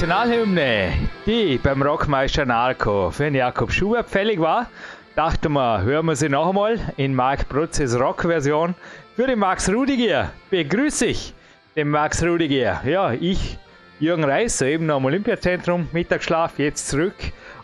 Nationalhymne, 0.00 0.94
die 1.26 1.58
beim 1.58 1.82
Rockmeister 1.82 2.46
Narco 2.46 3.10
für 3.10 3.24
den 3.24 3.34
Jakob 3.34 3.70
Schubert 3.70 4.08
fällig 4.08 4.40
war, 4.40 4.70
dachte 5.14 5.50
man, 5.50 5.82
hören 5.82 6.06
wir 6.06 6.16
sie 6.16 6.30
noch 6.30 6.48
einmal 6.48 6.78
in 6.96 7.14
Mark 7.14 7.50
Brutzes 7.50 8.00
Rockversion 8.00 8.74
für 9.14 9.26
den 9.26 9.38
Max 9.38 9.68
Rudiger. 9.68 10.30
Begrüße 10.48 11.04
ich 11.04 11.34
den 11.76 11.90
Max 11.90 12.22
Rudiger. 12.22 12.80
Ja, 12.86 13.12
ich, 13.12 13.58
Jürgen 13.98 14.24
Reis, 14.24 14.56
soeben 14.56 14.90
am 14.90 15.04
Olympiazentrum, 15.04 15.86
Mittagsschlaf, 15.92 16.58
jetzt 16.58 16.88
zurück. 16.88 17.16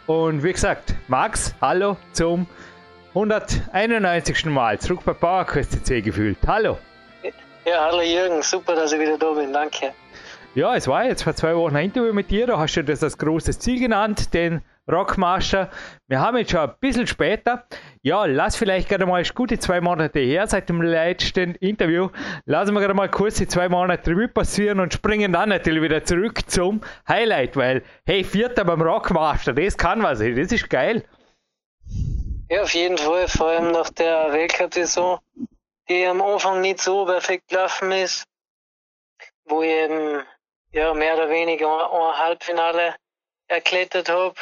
Und 0.06 0.44
wie 0.44 0.52
gesagt, 0.52 0.94
Max, 1.08 1.54
hallo 1.62 1.96
zum 2.12 2.46
191. 3.14 4.44
Mal 4.44 4.78
zurück 4.78 5.00
bei 5.06 5.14
PowerQuest 5.14 5.86
CC 5.86 6.02
gefühlt. 6.02 6.36
Hallo. 6.46 6.76
Ja, 7.64 7.86
hallo 7.86 8.02
Jürgen, 8.02 8.42
super, 8.42 8.74
dass 8.74 8.92
ich 8.92 9.00
wieder 9.00 9.16
da 9.16 9.32
bin, 9.32 9.54
danke. 9.54 9.94
Ja, 10.56 10.74
es 10.74 10.88
war 10.88 11.04
jetzt 11.04 11.22
vor 11.22 11.34
zwei 11.34 11.54
Wochen 11.54 11.76
ein 11.76 11.84
Interview 11.84 12.14
mit 12.14 12.30
dir, 12.30 12.46
da 12.46 12.58
hast 12.58 12.76
du 12.76 12.82
das 12.82 13.02
als 13.02 13.18
großes 13.18 13.58
Ziel 13.58 13.78
genannt, 13.78 14.32
den 14.32 14.62
Rockmaster. 14.90 15.68
Wir 16.08 16.20
haben 16.20 16.38
jetzt 16.38 16.52
schon 16.52 16.60
ein 16.60 16.74
bisschen 16.80 17.06
später. 17.06 17.66
Ja, 18.00 18.24
lass 18.24 18.56
vielleicht 18.56 18.88
gerade 18.88 19.04
mal 19.04 19.22
gute 19.34 19.58
zwei 19.58 19.82
Monate 19.82 20.18
her 20.20 20.46
seit 20.46 20.70
dem 20.70 20.80
letzten 20.80 21.56
Interview. 21.56 22.08
Lassen 22.46 22.72
wir 22.72 22.80
gerade 22.80 22.94
mal 22.94 23.10
kurz 23.10 23.34
die 23.34 23.46
zwei 23.46 23.68
Monate 23.68 24.12
Revue 24.12 24.28
passieren 24.28 24.80
und 24.80 24.94
springen 24.94 25.30
dann 25.30 25.50
natürlich 25.50 25.82
wieder 25.82 26.02
zurück 26.04 26.48
zum 26.50 26.80
Highlight, 27.06 27.54
weil, 27.58 27.82
hey, 28.06 28.24
Vierter 28.24 28.64
beim 28.64 28.80
Rockmaster, 28.80 29.52
das 29.52 29.76
kann 29.76 30.02
was, 30.02 30.20
das 30.20 30.52
ist 30.52 30.70
geil. 30.70 31.04
Ja, 32.48 32.62
auf 32.62 32.72
jeden 32.72 32.96
Fall, 32.96 33.28
vor 33.28 33.48
allem 33.48 33.72
nach 33.72 33.90
der 33.90 34.32
Weltcup-Saison, 34.32 35.18
die 35.90 36.06
am 36.06 36.22
Anfang 36.22 36.62
nicht 36.62 36.80
so 36.80 37.04
perfekt 37.04 37.48
gelaufen 37.48 37.92
ist, 37.92 38.24
wo 39.44 39.60
ich 39.60 39.68
eben 39.68 40.22
ja, 40.76 40.92
mehr 40.92 41.14
oder 41.14 41.30
weniger 41.30 41.90
ein 41.90 42.18
Halbfinale 42.18 42.94
erklettert 43.48 44.10
habe 44.10 44.34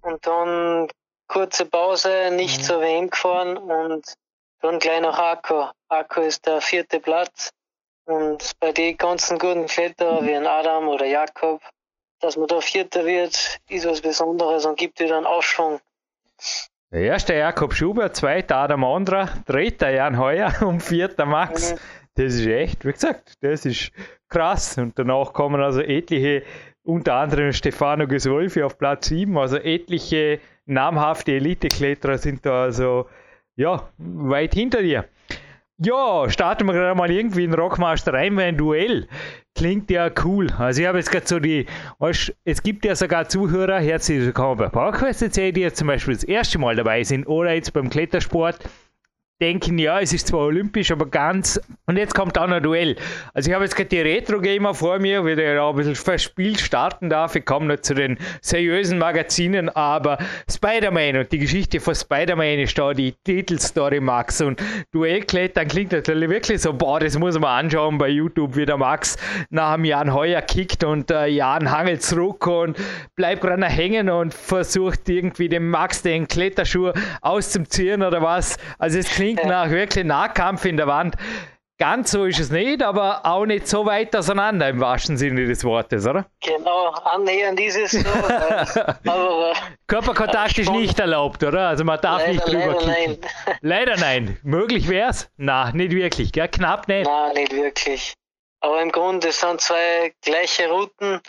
und 0.00 0.26
dann 0.26 0.88
kurze 1.28 1.66
Pause, 1.66 2.30
nicht 2.32 2.60
mhm. 2.60 2.62
zur 2.62 2.80
WM 2.80 3.10
gefahren 3.10 3.58
und 3.58 4.14
dann 4.62 4.78
gleich 4.78 5.02
nach 5.02 5.18
Akko. 5.18 5.70
Akko 5.88 6.22
ist 6.22 6.46
der 6.46 6.62
vierte 6.62 6.98
Platz 6.98 7.50
und 8.06 8.52
bei 8.58 8.72
den 8.72 8.96
ganzen 8.96 9.38
guten 9.38 9.66
Kletterer 9.66 10.24
wie 10.24 10.34
ein 10.34 10.46
Adam 10.46 10.88
oder 10.88 11.04
Jakob, 11.04 11.60
dass 12.20 12.38
man 12.38 12.48
da 12.48 12.60
Vierter 12.62 13.04
wird, 13.04 13.58
ist 13.68 13.86
was 13.86 14.00
Besonderes 14.00 14.64
und 14.64 14.78
gibt 14.78 14.98
wieder 14.98 15.18
einen 15.18 15.26
Aufschwung. 15.26 15.80
Der 16.90 17.02
erste 17.02 17.34
Jakob 17.34 17.74
Schubert, 17.74 18.16
zweiter 18.16 18.56
Adam 18.56 18.82
Andra, 18.82 19.28
dritter 19.46 19.90
Jan 19.90 20.18
Heuer 20.18 20.54
und 20.62 20.80
vierter 20.80 21.26
Max. 21.26 21.72
Mhm. 21.72 21.78
Das 22.14 22.34
ist 22.34 22.46
echt, 22.46 22.84
wie 22.84 22.92
gesagt, 22.92 23.34
das 23.42 23.66
ist 23.66 23.92
krass. 24.30 24.78
Und 24.78 24.98
danach 24.98 25.32
kommen 25.32 25.60
also 25.60 25.80
etliche, 25.80 26.42
unter 26.82 27.14
anderem 27.14 27.52
Stefano 27.52 28.06
Gesolfi 28.06 28.62
auf 28.62 28.78
Platz 28.78 29.08
7, 29.08 29.36
also 29.36 29.56
etliche 29.58 30.40
namhafte 30.66 31.32
Elite-Kletterer 31.32 32.16
sind 32.16 32.46
da 32.46 32.62
also 32.62 33.06
ja, 33.56 33.90
weit 33.98 34.54
hinter 34.54 34.82
dir. 34.82 35.04
Ja, 35.82 36.28
starten 36.28 36.66
wir 36.66 36.74
gerade 36.74 36.96
mal 36.96 37.10
irgendwie 37.10 37.44
in 37.44 37.54
Rockmaster 37.54 38.12
rein, 38.12 38.36
weil 38.36 38.48
ein 38.48 38.56
Duell 38.56 39.08
klingt 39.54 39.90
ja 39.90 40.10
cool. 40.24 40.50
Also 40.58 40.82
ich 40.82 40.86
habe 40.86 40.98
jetzt 40.98 41.10
gerade 41.10 41.26
so 41.26 41.38
die, 41.38 41.66
es 42.44 42.62
gibt 42.62 42.84
ja 42.84 42.94
sogar 42.94 43.28
Zuhörer, 43.28 43.80
herzlich 43.80 44.20
willkommen 44.20 44.58
bei 44.58 44.68
PowerQuest, 44.68 45.36
die 45.36 45.60
jetzt 45.60 45.78
zum 45.78 45.88
Beispiel 45.88 46.14
das 46.14 46.24
erste 46.24 46.58
Mal 46.58 46.76
dabei 46.76 47.02
sind 47.02 47.26
oder 47.26 47.54
jetzt 47.54 47.72
beim 47.72 47.88
Klettersport 47.88 48.58
denken, 49.40 49.78
ja, 49.78 50.00
es 50.00 50.12
ist 50.12 50.28
zwar 50.28 50.40
olympisch, 50.40 50.90
aber 50.90 51.06
ganz. 51.06 51.60
Und 51.86 51.96
jetzt 51.96 52.14
kommt 52.14 52.36
dann 52.36 52.52
ein 52.52 52.62
Duell. 52.62 52.96
Also 53.32 53.50
ich 53.50 53.54
habe 53.54 53.64
jetzt 53.64 53.74
gerade 53.74 53.88
die 53.88 54.00
Retro-Gamer 54.00 54.74
vor 54.74 54.98
mir, 54.98 55.24
wieder 55.24 55.54
ja 55.54 55.68
ein 55.68 55.76
bisschen 55.76 55.94
verspielt 55.94 56.60
starten 56.60 57.08
darf. 57.08 57.34
Ich 57.34 57.44
komme 57.44 57.66
noch 57.66 57.80
zu 57.80 57.94
den 57.94 58.18
seriösen 58.42 58.98
Magazinen, 58.98 59.68
aber 59.70 60.18
Spider-Man 60.50 61.16
und 61.16 61.32
die 61.32 61.38
Geschichte 61.38 61.80
von 61.80 61.94
Spider-Man 61.94 62.58
ist 62.58 62.78
da 62.78 62.92
die 62.92 63.14
Titelstory, 63.24 64.00
Max. 64.00 64.40
Und 64.40 64.62
Duellklettern 64.92 65.68
klingt 65.68 65.92
natürlich 65.92 66.28
wirklich 66.28 66.60
so, 66.60 66.72
boah, 66.72 67.00
das 67.00 67.18
muss 67.18 67.38
man 67.38 67.64
anschauen 67.64 67.96
bei 67.98 68.08
YouTube, 68.08 68.56
wie 68.56 68.66
der 68.66 68.76
Max 68.76 69.16
nach 69.48 69.74
dem 69.74 69.84
Jan 69.84 70.12
Heuer 70.12 70.42
kickt 70.42 70.84
und 70.84 71.10
äh, 71.10 71.26
Jan 71.26 71.70
hangelt 71.70 72.02
zurück 72.02 72.46
und 72.46 72.76
bleibt 73.16 73.40
gerade 73.40 73.64
hängen 73.66 74.10
und 74.10 74.34
versucht 74.34 75.08
irgendwie 75.08 75.48
dem 75.48 75.70
Max 75.70 76.02
den 76.02 76.28
Kletterschuh 76.28 76.92
auszuziehen 77.20 78.02
oder 78.02 78.22
was. 78.22 78.56
Also 78.78 78.98
es 78.98 79.08
klingt 79.08 79.29
klingt 79.36 79.48
nach 79.50 79.70
wirklich 79.70 80.04
Nahkampf 80.04 80.64
in 80.64 80.76
der 80.76 80.86
Wand. 80.86 81.16
Ganz 81.78 82.10
so 82.10 82.26
ist 82.26 82.38
es 82.38 82.50
nicht, 82.50 82.82
aber 82.82 83.24
auch 83.24 83.46
nicht 83.46 83.66
so 83.66 83.86
weit 83.86 84.14
auseinander 84.14 84.68
im 84.68 84.80
wahrsten 84.80 85.16
Sinne 85.16 85.46
des 85.46 85.64
Wortes, 85.64 86.06
oder? 86.06 86.26
Genau, 86.42 86.88
annähernd 86.90 87.58
ist 87.58 87.76
es 87.76 87.92
so. 87.92 88.08
aber, 89.06 89.54
Körperkontakt 89.86 90.58
ist 90.58 90.70
nicht 90.70 91.00
erlaubt, 91.00 91.42
oder? 91.42 91.68
Also 91.68 91.84
man 91.84 91.98
darf 91.98 92.20
leider, 92.20 92.32
nicht 92.32 92.46
drüber 92.46 92.74
leider 92.74 92.94
kicken. 92.94 93.18
Nein. 93.22 93.56
Leider 93.62 93.96
nein. 93.96 94.38
Möglich 94.42 94.90
wäre 94.90 95.08
es? 95.08 95.30
Na, 95.38 95.72
nicht 95.72 95.92
wirklich, 95.92 96.32
gell? 96.32 96.48
Knapp 96.48 96.86
nicht. 96.86 97.06
Nein, 97.06 97.32
nicht 97.32 97.52
wirklich. 97.52 98.12
Aber 98.60 98.82
im 98.82 98.92
Grunde 98.92 99.32
sind 99.32 99.62
zwei 99.62 100.12
gleiche 100.20 100.68
Routen, 100.68 101.22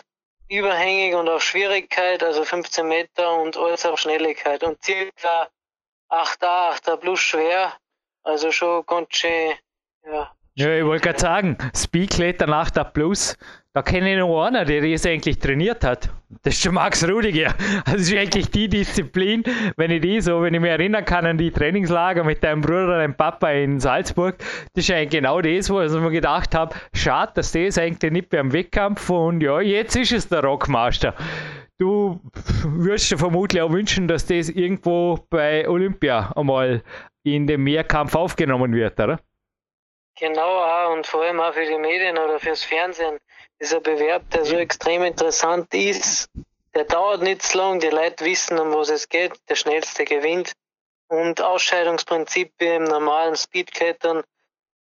überhängig 0.50 1.14
und 1.14 1.30
auf 1.30 1.42
Schwierigkeit, 1.42 2.22
also 2.22 2.44
15 2.44 2.86
Meter 2.86 3.36
und 3.40 3.56
alles 3.56 3.86
auf 3.86 3.98
Schnelligkeit. 3.98 4.62
Und 4.64 4.84
circa 4.84 5.48
8a, 6.10 6.76
8a 6.76 6.96
plus 6.98 7.20
schwer 7.20 7.72
also 8.22 8.50
schon 8.50 8.84
ganz 8.86 9.08
schön, 9.10 9.52
ja. 10.04 10.30
Ja, 10.54 10.76
ich 10.76 10.84
wollte 10.84 11.04
gerade 11.04 11.18
sagen, 11.18 11.56
Speedkletter 11.74 12.46
nach 12.46 12.68
der 12.68 12.84
Plus, 12.84 13.38
da 13.72 13.80
kenne 13.80 14.12
ich 14.12 14.18
noch 14.18 14.44
einen, 14.44 14.66
der 14.66 14.82
das 14.82 15.06
eigentlich 15.06 15.38
trainiert 15.38 15.82
hat. 15.82 16.10
Das 16.42 16.52
ist 16.52 16.62
schon 16.62 16.74
Max 16.74 17.08
Rudiger. 17.08 17.54
Das 17.86 18.02
ist 18.02 18.14
eigentlich 18.14 18.50
die 18.50 18.68
Disziplin, 18.68 19.44
wenn 19.78 19.90
ich 19.90 20.02
die 20.02 20.20
so, 20.20 20.42
wenn 20.42 20.52
ich 20.52 20.60
mich 20.60 20.70
erinnern 20.70 21.06
kann 21.06 21.24
an 21.24 21.38
die 21.38 21.50
Trainingslager 21.50 22.22
mit 22.22 22.44
deinem 22.44 22.60
Bruder, 22.60 22.98
deinem 22.98 23.14
Papa 23.14 23.50
in 23.50 23.80
Salzburg, 23.80 24.36
das 24.74 24.84
ist 24.84 24.90
eigentlich 24.90 25.20
genau 25.20 25.40
das, 25.40 25.70
wo 25.70 25.80
ich 25.80 25.90
mir 25.90 26.10
gedacht 26.10 26.54
habe, 26.54 26.74
schade, 26.92 27.32
dass 27.36 27.52
das 27.52 27.78
eigentlich 27.78 28.12
nicht 28.12 28.28
beim 28.28 28.52
Wettkampf 28.52 29.08
und 29.08 29.40
ja, 29.40 29.58
jetzt 29.62 29.96
ist 29.96 30.12
es 30.12 30.28
der 30.28 30.44
Rockmaster. 30.44 31.14
Du 31.82 32.20
würdest 32.62 33.10
dir 33.10 33.18
vermutlich 33.18 33.60
auch 33.60 33.72
wünschen, 33.72 34.06
dass 34.06 34.24
das 34.24 34.48
irgendwo 34.48 35.18
bei 35.30 35.68
Olympia 35.68 36.32
einmal 36.36 36.84
in 37.24 37.48
den 37.48 37.60
Mehrkampf 37.64 38.14
aufgenommen 38.14 38.72
wird, 38.72 39.00
oder? 39.00 39.18
Genau, 40.16 40.92
und 40.92 41.08
vor 41.08 41.22
allem 41.22 41.40
auch 41.40 41.52
für 41.52 41.66
die 41.66 41.78
Medien 41.78 42.18
oder 42.18 42.38
fürs 42.38 42.62
Fernsehen. 42.62 43.18
Dieser 43.60 43.80
Bewerb, 43.80 44.30
der 44.30 44.44
so 44.44 44.54
extrem 44.54 45.02
interessant 45.02 45.74
ist, 45.74 46.30
der 46.72 46.84
dauert 46.84 47.20
nicht 47.20 47.42
so 47.42 47.58
lang, 47.58 47.80
die 47.80 47.88
Leute 47.88 48.24
wissen, 48.24 48.60
um 48.60 48.72
was 48.74 48.88
es 48.88 49.08
geht, 49.08 49.32
der 49.48 49.56
schnellste 49.56 50.04
gewinnt. 50.04 50.52
Und 51.08 51.40
Ausscheidungsprinzip 51.40 52.52
wie 52.58 52.76
im 52.76 52.84
normalen 52.84 53.34
Speedklettern. 53.34 54.22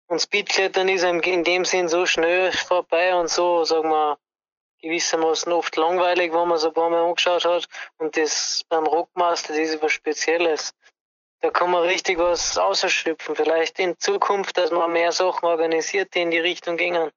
Und 0.08 0.20
Speedklettern 0.20 0.91
ist 0.91 1.05
in 1.05 1.44
dem 1.44 1.64
Sinn 1.64 1.88
so 1.88 2.05
schnell 2.05 2.52
vorbei 2.52 3.14
und 3.14 3.31
so, 3.31 3.64
sagen 3.64 3.88
wir, 3.88 4.19
gewissermaßen 4.82 5.53
oft 5.53 5.77
langweilig, 5.77 6.32
wenn 6.32 6.49
man 6.49 6.59
so 6.59 6.69
ein 6.69 6.75
paar 6.75 6.91
Mal 6.91 7.05
angeschaut 7.05 7.44
hat. 7.44 7.67
Und 7.99 8.17
das 8.17 8.65
beim 8.69 8.87
Rockmaster, 8.87 9.55
das 9.55 9.71
ist 9.71 9.82
was 9.82 9.93
Spezielles 9.93 10.75
da 11.41 11.50
kann 11.50 11.71
man 11.71 11.85
richtig 11.85 12.19
was 12.19 12.59
ausschöpfen. 12.59 13.35
Vielleicht 13.35 13.79
in 13.79 13.94
Zukunft, 13.99 14.56
dass 14.59 14.71
man 14.71 14.93
mehr 14.93 15.12
Sachen 15.12 15.47
organisiert, 15.47 16.15
die 16.15 16.21
in 16.21 16.31
die 16.31 16.38
Richtung 16.38 16.77
gingen. 16.77 17.11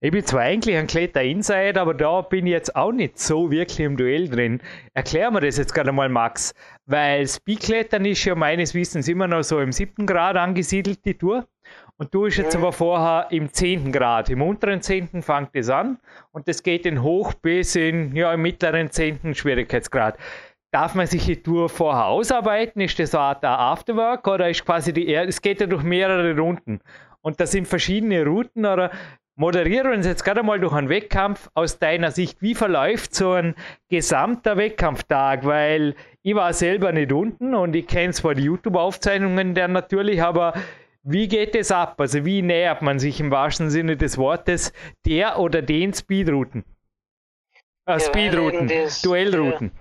Ich 0.00 0.10
bin 0.10 0.24
zwar 0.24 0.42
eigentlich 0.42 0.76
ein 0.76 0.86
Kletter 0.86 1.22
Inside, 1.22 1.80
aber 1.80 1.94
da 1.94 2.20
bin 2.20 2.46
ich 2.46 2.52
jetzt 2.52 2.76
auch 2.76 2.92
nicht 2.92 3.18
so 3.18 3.50
wirklich 3.50 3.80
im 3.80 3.96
Duell 3.96 4.28
drin. 4.28 4.60
Erklär 4.92 5.30
mir 5.30 5.40
das 5.40 5.56
jetzt 5.56 5.72
gerade 5.72 5.92
mal, 5.92 6.10
Max. 6.10 6.52
Weil 6.84 7.26
Speedklettern 7.26 8.04
ist 8.04 8.24
ja 8.24 8.34
meines 8.34 8.74
Wissens 8.74 9.08
immer 9.08 9.26
noch 9.28 9.42
so 9.42 9.60
im 9.60 9.72
siebten 9.72 10.06
Grad 10.06 10.36
angesiedelt, 10.36 11.04
die 11.06 11.16
Tour. 11.16 11.46
Und 11.96 12.12
du 12.12 12.22
bist 12.22 12.38
jetzt 12.38 12.56
aber 12.56 12.72
vorher 12.72 13.28
im 13.30 13.52
10. 13.52 13.92
Grad. 13.92 14.28
Im 14.28 14.42
unteren 14.42 14.82
10. 14.82 15.22
fängt 15.22 15.50
es 15.52 15.68
an 15.68 15.98
und 16.32 16.48
das 16.48 16.62
geht 16.62 16.86
in 16.86 17.02
hoch 17.02 17.34
bis 17.34 17.76
in, 17.76 18.16
ja, 18.16 18.32
im 18.32 18.42
mittleren 18.42 18.90
10. 18.90 19.34
Schwierigkeitsgrad. 19.34 20.18
Darf 20.72 20.96
man 20.96 21.06
sich 21.06 21.24
die 21.26 21.40
Tour 21.40 21.68
vorher 21.68 22.06
ausarbeiten? 22.06 22.82
Ist 22.82 22.98
das 22.98 23.12
so 23.12 23.18
eine 23.18 23.26
Art 23.26 23.44
Afterwork 23.44 24.26
oder 24.26 24.50
ist 24.50 24.64
quasi 24.64 24.92
die, 24.92 25.06
er 25.06 25.28
es 25.28 25.40
geht 25.40 25.60
ja 25.60 25.68
durch 25.68 25.84
mehrere 25.84 26.36
Runden 26.36 26.80
und 27.20 27.38
das 27.38 27.52
sind 27.52 27.68
verschiedene 27.68 28.24
Routen 28.26 28.66
oder 28.66 28.90
moderieren 29.36 29.90
wir 29.90 29.96
uns 29.96 30.06
jetzt 30.06 30.24
gerade 30.24 30.42
mal 30.42 30.58
durch 30.58 30.72
einen 30.72 30.88
Wettkampf 30.88 31.48
aus 31.54 31.78
deiner 31.78 32.10
Sicht. 32.10 32.42
Wie 32.42 32.56
verläuft 32.56 33.14
so 33.14 33.32
ein 33.32 33.54
gesamter 33.88 34.56
Wettkampftag? 34.56 35.44
Weil 35.44 35.94
ich 36.22 36.34
war 36.34 36.52
selber 36.52 36.90
nicht 36.90 37.12
unten 37.12 37.54
und 37.54 37.76
ich 37.76 37.86
kenne 37.86 38.12
zwar 38.12 38.34
die 38.34 38.42
YouTube-Aufzeichnungen 38.42 39.54
der 39.54 39.68
natürlich, 39.68 40.20
aber 40.22 40.54
wie 41.04 41.28
geht 41.28 41.54
es 41.54 41.70
ab? 41.70 42.00
Also 42.00 42.24
wie 42.24 42.42
nähert 42.42 42.82
man 42.82 42.98
sich 42.98 43.20
im 43.20 43.30
wahrsten 43.30 43.70
Sinne 43.70 43.96
des 43.96 44.18
Wortes 44.18 44.72
der 45.06 45.38
oder 45.38 45.62
den 45.62 45.92
Speedrouten? 45.94 46.64
Äh, 47.86 47.92
Ja, 47.92 48.00
Speedrouten, 48.00 48.66
das- 48.68 49.02
Duellrouten. 49.02 49.72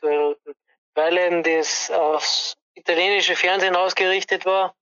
Duellrouten. 0.00 0.54
Weil 0.94 1.18
eben 1.18 1.42
das 1.42 1.90
aufs 1.90 2.56
italienische 2.74 3.36
Fernsehen 3.36 3.76
ausgerichtet 3.76 4.46
war, 4.46 4.74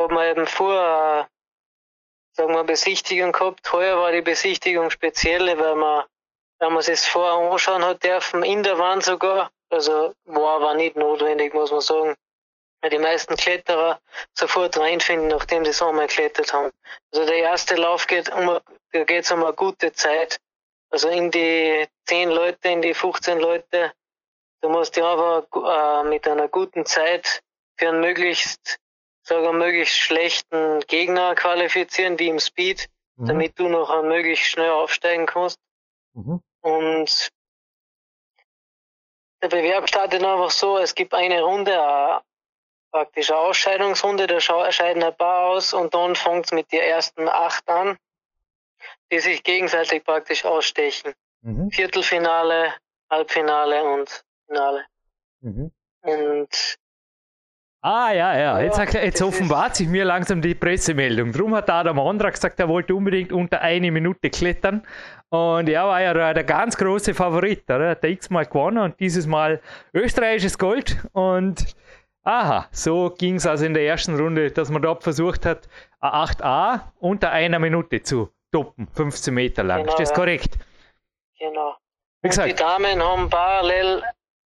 hat 0.00 0.10
man 0.10 0.30
eben 0.30 0.46
vor, 0.46 0.72
äh, 0.72 1.24
sagen 2.34 2.54
wir, 2.54 2.64
Besichtigung 2.64 3.32
gehabt. 3.32 3.70
Heuer 3.72 3.98
war 3.98 4.12
die 4.12 4.22
Besichtigung 4.22 4.90
spezielle, 4.90 5.58
weil 5.58 5.74
man, 5.74 6.04
weil 6.58 6.70
man 6.70 6.78
es 6.78 7.06
vorher 7.06 7.50
anschauen 7.52 7.84
hat 7.84 8.02
dürfen, 8.02 8.42
in 8.42 8.62
der 8.62 8.78
Wand 8.78 9.02
sogar. 9.04 9.50
Also 9.70 10.14
war 10.24 10.56
aber 10.56 10.74
nicht 10.74 10.96
notwendig, 10.96 11.52
muss 11.52 11.70
man 11.70 11.80
sagen. 11.82 12.14
Weil 12.80 12.90
die 12.90 12.98
meisten 12.98 13.34
Kletterer 13.36 14.00
sofort 14.34 14.78
reinfinden, 14.78 15.28
nachdem 15.28 15.64
sie 15.64 15.70
es 15.70 15.82
einmal 15.82 16.06
geklettert 16.06 16.52
haben. 16.52 16.70
Also 17.12 17.26
der 17.26 17.38
erste 17.38 17.74
Lauf 17.74 18.06
geht 18.06 18.28
um, 18.32 18.58
da 18.92 19.04
geht's 19.04 19.32
um 19.32 19.42
eine 19.42 19.52
gute 19.52 19.92
Zeit. 19.92 20.38
Also 20.90 21.08
in 21.08 21.30
die 21.30 21.86
10 22.06 22.30
Leute, 22.30 22.68
in 22.68 22.82
die 22.82 22.94
15 22.94 23.38
Leute, 23.38 23.92
Du 24.60 24.68
musst 24.68 24.96
dich 24.96 25.04
einfach 25.04 25.44
äh, 25.54 26.08
mit 26.08 26.26
einer 26.26 26.48
guten 26.48 26.84
Zeit 26.84 27.42
für 27.76 27.88
einen 27.88 28.00
möglichst, 28.00 28.78
sagen 29.22 29.56
möglichst 29.56 29.96
schlechten 29.96 30.80
Gegner 30.80 31.34
qualifizieren, 31.36 32.18
wie 32.18 32.28
im 32.28 32.40
Speed, 32.40 32.88
Mhm. 33.16 33.26
damit 33.26 33.58
du 33.58 33.68
noch 33.68 34.02
möglichst 34.02 34.46
schnell 34.46 34.70
aufsteigen 34.70 35.26
kannst. 35.26 35.58
Mhm. 36.14 36.40
Und 36.60 37.28
der 39.42 39.48
Bewerb 39.48 39.88
startet 39.88 40.24
einfach 40.24 40.50
so, 40.50 40.78
es 40.78 40.94
gibt 40.94 41.14
eine 41.14 41.42
Runde, 41.42 41.72
äh, 41.72 42.20
praktisch 42.90 43.30
eine 43.30 43.38
Ausscheidungsrunde, 43.40 44.26
da 44.26 44.40
scheiden 44.40 45.02
ein 45.02 45.16
paar 45.16 45.46
aus 45.46 45.72
und 45.74 45.94
dann 45.94 46.14
fängt 46.16 46.46
es 46.46 46.52
mit 46.52 46.70
den 46.72 46.80
ersten 46.80 47.28
acht 47.28 47.68
an, 47.68 47.96
die 49.12 49.18
sich 49.20 49.42
gegenseitig 49.42 50.04
praktisch 50.04 50.44
ausstechen. 50.44 51.12
Mhm. 51.42 51.70
Viertelfinale, 51.70 52.74
Halbfinale 53.10 53.84
und 53.84 54.24
Finale. 54.46 54.84
Mhm. 55.40 55.70
Und 56.02 56.76
Ah, 57.80 58.10
ja, 58.12 58.36
ja. 58.36 58.60
Jetzt, 58.60 58.76
Ja, 58.76 58.84
sagt 58.84 58.94
er- 58.96 59.04
jetzt 59.04 59.22
offenbart 59.22 59.76
sich 59.76 59.86
mir 59.86 60.04
langsam 60.04 60.42
die 60.42 60.56
Pressemeldung. 60.56 61.30
Drum 61.32 61.54
hat 61.54 61.70
Adam 61.70 61.98
Ondra 62.00 62.30
gesagt, 62.30 62.58
er 62.58 62.68
wollte 62.68 62.92
unbedingt 62.92 63.30
unter 63.32 63.60
eine 63.60 63.92
Minute 63.92 64.30
klettern. 64.30 64.84
Und 65.28 65.68
er 65.68 65.86
war 65.86 66.02
ja 66.02 66.12
der, 66.12 66.34
der 66.34 66.42
ganz 66.42 66.76
große 66.76 67.14
Favorit. 67.14 67.62
Oder? 67.70 67.84
Er 67.84 67.90
hat 67.90 68.02
er 68.02 68.10
x-mal 68.10 68.46
gewonnen 68.46 68.78
und 68.78 68.98
dieses 68.98 69.28
Mal 69.28 69.60
österreichisches 69.94 70.58
Gold. 70.58 70.96
Und 71.12 71.76
aha, 72.28 72.68
so 72.72 73.10
ging 73.10 73.36
es 73.36 73.46
also 73.46 73.64
in 73.64 73.74
der 73.74 73.84
ersten 73.86 74.18
Runde, 74.20 74.50
dass 74.50 74.68
man 74.70 74.82
dort 74.82 75.02
versucht 75.02 75.46
hat, 75.46 75.68
ein 76.00 76.10
8a 76.10 76.92
unter 77.00 77.30
einer 77.30 77.58
Minute 77.58 78.02
zu 78.02 78.30
toppen. 78.52 78.86
15 78.94 79.32
Meter 79.34 79.62
lang. 79.64 79.80
Genau, 79.82 79.92
Ist 79.92 80.00
das 80.00 80.10
ja. 80.10 80.14
korrekt? 80.14 80.54
genau. 81.38 81.76
Wie 82.20 82.26
Und 82.28 82.34
die 82.36 82.40
gesagt, 82.40 82.60
Damen 82.60 83.02
haben 83.02 83.30
parallel, 83.30 84.02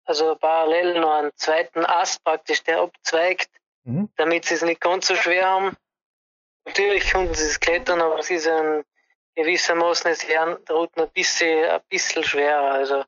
also 0.05 0.35
parallel 0.35 0.99
noch 0.99 1.11
einen 1.19 1.31
zweiten 1.35 1.85
Ast 1.85 2.23
praktisch, 2.23 2.63
der 2.63 2.81
abzweigt, 2.81 3.49
Mhm. 3.83 4.09
damit 4.15 4.45
sie 4.45 4.53
es 4.55 4.61
nicht 4.61 4.79
ganz 4.79 5.07
so 5.07 5.15
schwer 5.15 5.43
haben. 5.49 5.75
Natürlich 6.65 7.11
konnten 7.11 7.33
sie 7.33 7.45
es 7.45 7.59
klettern, 7.59 7.99
aber 8.01 8.21
sie 8.21 8.37
sind 8.37 8.85
gewissermaßen 9.35 10.11
es 10.11 10.27
lernen, 10.27 10.57
der 10.67 10.75
Routen 10.75 11.01
ein 11.01 11.09
bisschen, 11.09 11.65
ein 11.67 11.81
bisschen 11.89 12.23
schwerer. 12.23 12.73
Also. 12.73 13.03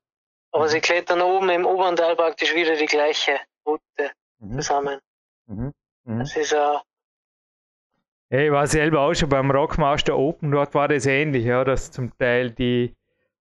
Aber 0.52 0.64
Mhm. 0.64 0.70
sie 0.70 0.82
klettern 0.82 1.22
oben 1.22 1.50
im 1.50 1.66
oberen 1.66 1.96
Teil 1.96 2.16
praktisch 2.16 2.56
wieder 2.56 2.76
die 2.76 2.88
gleiche 2.88 3.40
Route 3.68 4.12
Mhm. 4.44 4.60
zusammen. 4.60 5.00
Mhm. 5.48 5.72
Mhm. 6.06 6.20
Das 6.20 6.36
ist 6.36 6.52
ja, 6.52 6.82
Ja, 8.30 8.40
ich 8.40 8.52
war 8.52 8.68
selber 8.68 9.02
auch 9.02 9.14
schon 9.14 9.30
beim 9.30 9.52
Rockmaster 9.52 10.18
Open, 10.18 10.52
dort 10.52 10.74
war 10.74 10.88
das 10.88 11.06
ähnlich, 11.06 11.46
ja, 11.46 11.64
dass 11.64 11.92
zum 11.92 12.18
Teil 12.18 12.52
die, 12.52 12.94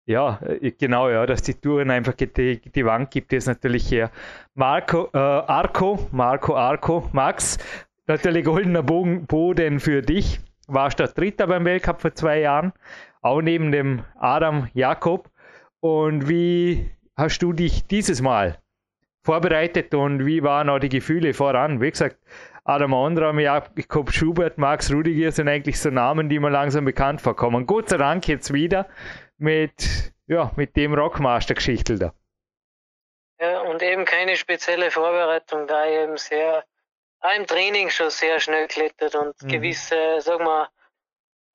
ja, 0.06 0.40
äh, 0.42 0.70
genau, 0.72 1.10
ja, 1.10 1.26
dass 1.26 1.42
die 1.42 1.54
Touren 1.54 1.90
einfach 1.90 2.14
die, 2.14 2.60
die 2.60 2.84
Wand 2.86 3.10
gibt 3.10 3.32
es 3.32 3.46
natürlich 3.46 3.90
her. 3.90 4.10
Marco, 4.54 5.10
äh, 5.12 5.18
Arco, 5.18 6.08
Marco 6.10 6.56
Arco, 6.56 7.08
Max, 7.12 7.58
natürlich 8.06 8.44
goldener 8.44 8.82
Bogen, 8.82 9.26
Boden 9.26 9.80
für 9.80 10.02
dich. 10.02 10.40
Warst 10.68 10.98
der 11.00 11.08
Dritter 11.08 11.46
beim 11.46 11.64
Weltcup 11.64 12.00
vor 12.00 12.14
zwei 12.14 12.40
Jahren, 12.40 12.72
auch 13.22 13.42
neben 13.42 13.72
dem 13.72 14.04
Adam 14.18 14.68
Jakob. 14.74 15.30
Und 15.80 16.28
wie 16.28 16.90
hast 17.16 17.40
du 17.40 17.52
dich 17.52 17.86
dieses 17.86 18.22
Mal 18.22 18.58
vorbereitet 19.28 19.94
und 19.94 20.24
wie 20.24 20.42
waren 20.42 20.70
auch 20.70 20.78
die 20.78 20.88
Gefühle 20.88 21.34
voran? 21.34 21.82
Wie 21.82 21.90
gesagt, 21.90 22.16
Adam 22.64 22.94
Ondram, 22.94 23.38
Jakob 23.38 24.10
Schubert, 24.10 24.56
Max 24.56 24.90
Rudiger 24.90 25.30
sind 25.32 25.48
eigentlich 25.48 25.78
so 25.78 25.90
Namen, 25.90 26.30
die 26.30 26.38
mir 26.38 26.48
langsam 26.50 26.86
bekannt 26.86 27.20
vorkommen. 27.20 27.66
Gott 27.66 27.90
sei 27.90 27.98
Dank 27.98 28.26
jetzt 28.26 28.52
wieder 28.54 28.86
mit, 29.36 30.12
ja, 30.26 30.50
mit 30.56 30.76
dem 30.76 30.94
Rockmaster-Geschichtel 30.94 31.98
da. 31.98 32.12
ja, 33.40 33.60
und 33.70 33.82
eben 33.82 34.04
keine 34.06 34.34
spezielle 34.36 34.90
Vorbereitung, 34.90 35.66
da 35.66 35.84
ich 35.86 35.92
eben 35.92 36.16
sehr, 36.16 36.64
auch 37.20 37.36
im 37.36 37.46
Training 37.46 37.90
schon 37.90 38.10
sehr 38.10 38.40
schnell 38.40 38.66
klettert 38.66 39.14
und 39.14 39.34
Mhm. 39.42 39.48
gewisse, 39.48 40.20
sagen 40.20 40.44
wir, 40.44 40.68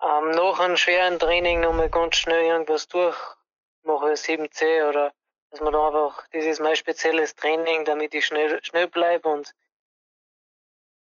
ähm, 0.02 0.31
nach 0.31 0.60
einem 0.60 0.78
schweren 0.78 1.18
Training 1.20 1.62
nochmal 1.62 1.90
ganz 1.90 2.18
schnell 2.18 2.44
irgendwas 2.46 2.88
durchmache, 2.88 4.16
7C 4.16 4.88
oder 4.90 5.12
dass 5.54 5.62
man 5.62 5.72
da 5.72 5.88
einfach, 5.88 6.28
das 6.32 6.46
ist 6.46 6.60
mein 6.60 6.76
spezielles 6.76 7.36
Training, 7.36 7.86
damit 7.86 8.16
ich 8.16 8.25
schnell, 8.25 8.60
schnell 8.63 8.88
bleibe 8.88 9.30
und 9.30 9.54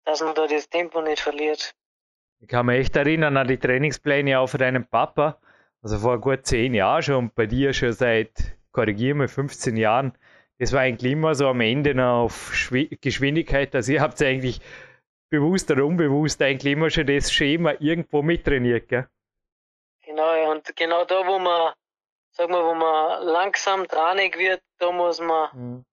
dass 0.05 0.21
man 0.21 0.35
da 0.35 0.47
das 0.47 0.69
Tempo 0.69 1.01
nicht 1.01 1.23
verliert. 1.23 1.75
Ich 2.41 2.49
kann 2.49 2.67
mich 2.67 2.79
echt 2.81 2.95
erinnern 2.95 3.39
an 3.39 3.49
die 3.49 3.57
Trainingspläne 3.57 4.39
auch 4.39 4.49
von 4.49 4.61
deinem 4.61 4.85
Papa. 4.87 5.41
Also 5.81 5.99
vor 5.99 6.21
gut 6.21 6.45
zehn 6.45 6.75
Jahren 6.75 7.03
schon 7.03 7.15
und 7.17 7.35
bei 7.35 7.47
dir 7.47 7.73
schon 7.73 7.95
seit, 7.95 8.55
korrigiere 8.73 9.15
mich, 9.15 9.31
15 9.31 9.79
Jahren. 9.79 10.13
Das 10.59 10.75
war 10.75 10.81
eigentlich 10.81 11.13
immer 11.13 11.35
so 11.35 11.49
am 11.49 11.63
Ende 11.63 11.95
noch 11.95 12.25
auf 12.25 12.53
Schwi- 12.53 12.99
Geschwindigkeit. 13.01 13.75
Also 13.75 13.93
ihr 13.93 14.03
habt 14.03 14.21
eigentlich 14.21 14.61
bewusst 15.31 15.71
oder 15.71 15.87
unbewusst 15.87 16.43
eigentlich 16.43 16.75
immer 16.75 16.91
schon 16.91 17.07
das 17.07 17.33
Schema 17.33 17.73
irgendwo 17.81 18.21
mittrainiert, 18.21 18.89
gell? 18.89 19.09
Genau, 20.05 20.51
und 20.53 20.77
genau 20.77 21.07
da, 21.07 21.27
wo 21.27 21.39
man, 21.39 21.73
sag 22.37 22.51
mal, 22.51 22.65
wo 22.65 22.75
man 22.75 23.23
langsam 23.27 23.87
tranig 23.87 24.37
wird, 24.39 24.61
da 24.79 24.91
muss 24.91 25.21
man 25.21 25.85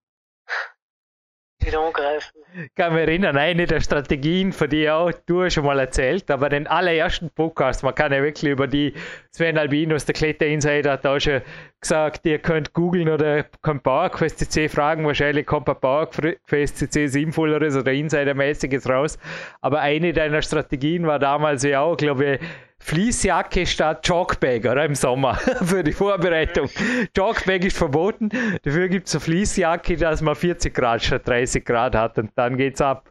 wieder 1.63 1.79
angreifen. 1.79 2.41
Ich 2.55 2.73
kann 2.73 2.93
mich 2.93 3.03
erinnern, 3.03 3.37
eine 3.37 3.67
der 3.67 3.81
Strategien, 3.81 4.51
von 4.51 4.67
die 4.67 4.89
auch 4.89 5.11
du 5.27 5.47
schon 5.51 5.65
mal 5.65 5.79
erzählt, 5.79 6.31
aber 6.31 6.49
den 6.49 6.65
allerersten 6.65 7.29
Podcast, 7.29 7.83
man 7.83 7.93
kann 7.93 8.11
ja 8.11 8.23
wirklich 8.23 8.51
über 8.51 8.65
die 8.67 8.93
Sven 9.31 9.59
Albinos, 9.59 10.05
der 10.05 10.15
Kletter 10.15 10.47
Insider, 10.47 10.93
hat 10.93 11.05
auch 11.05 11.19
schon 11.19 11.41
gesagt, 11.79 12.25
ihr 12.25 12.39
könnt 12.39 12.73
googeln 12.73 13.09
oder 13.09 13.43
könnt 13.61 13.83
PowerQuest 13.83 14.39
CC 14.39 14.69
fragen, 14.69 15.05
wahrscheinlich 15.05 15.45
kommt 15.45 15.65
bei 15.65 15.75
PowerQuest 15.75 16.77
CC 16.77 17.07
sinnvolleres 17.07 17.75
oder 17.75 17.91
Insidermäßiges 17.91 18.89
raus, 18.89 19.19
aber 19.61 19.81
eine 19.81 20.13
deiner 20.13 20.41
Strategien 20.41 21.05
war 21.05 21.19
damals 21.19 21.63
ja 21.63 21.81
auch, 21.81 21.95
glaube 21.95 22.25
ich, 22.25 22.39
Fließjacke 22.81 23.65
statt 23.65 24.07
Jogbag, 24.07 24.59
oder? 24.69 24.85
Im 24.85 24.95
Sommer 24.95 25.35
für 25.63 25.83
die 25.83 25.93
Vorbereitung. 25.93 26.69
Jogbag 27.15 27.63
ist 27.63 27.77
verboten, 27.77 28.29
dafür 28.63 28.89
gibt 28.89 29.07
es 29.07 29.15
eine 29.15 29.21
Fließjacke, 29.21 29.97
dass 29.97 30.21
man 30.21 30.35
40 30.35 30.73
Grad 30.73 31.03
statt 31.03 31.27
30 31.27 31.63
Grad 31.63 31.95
hat 31.95 32.17
und 32.17 32.31
dann 32.35 32.57
geht's 32.57 32.81
ab 32.81 33.09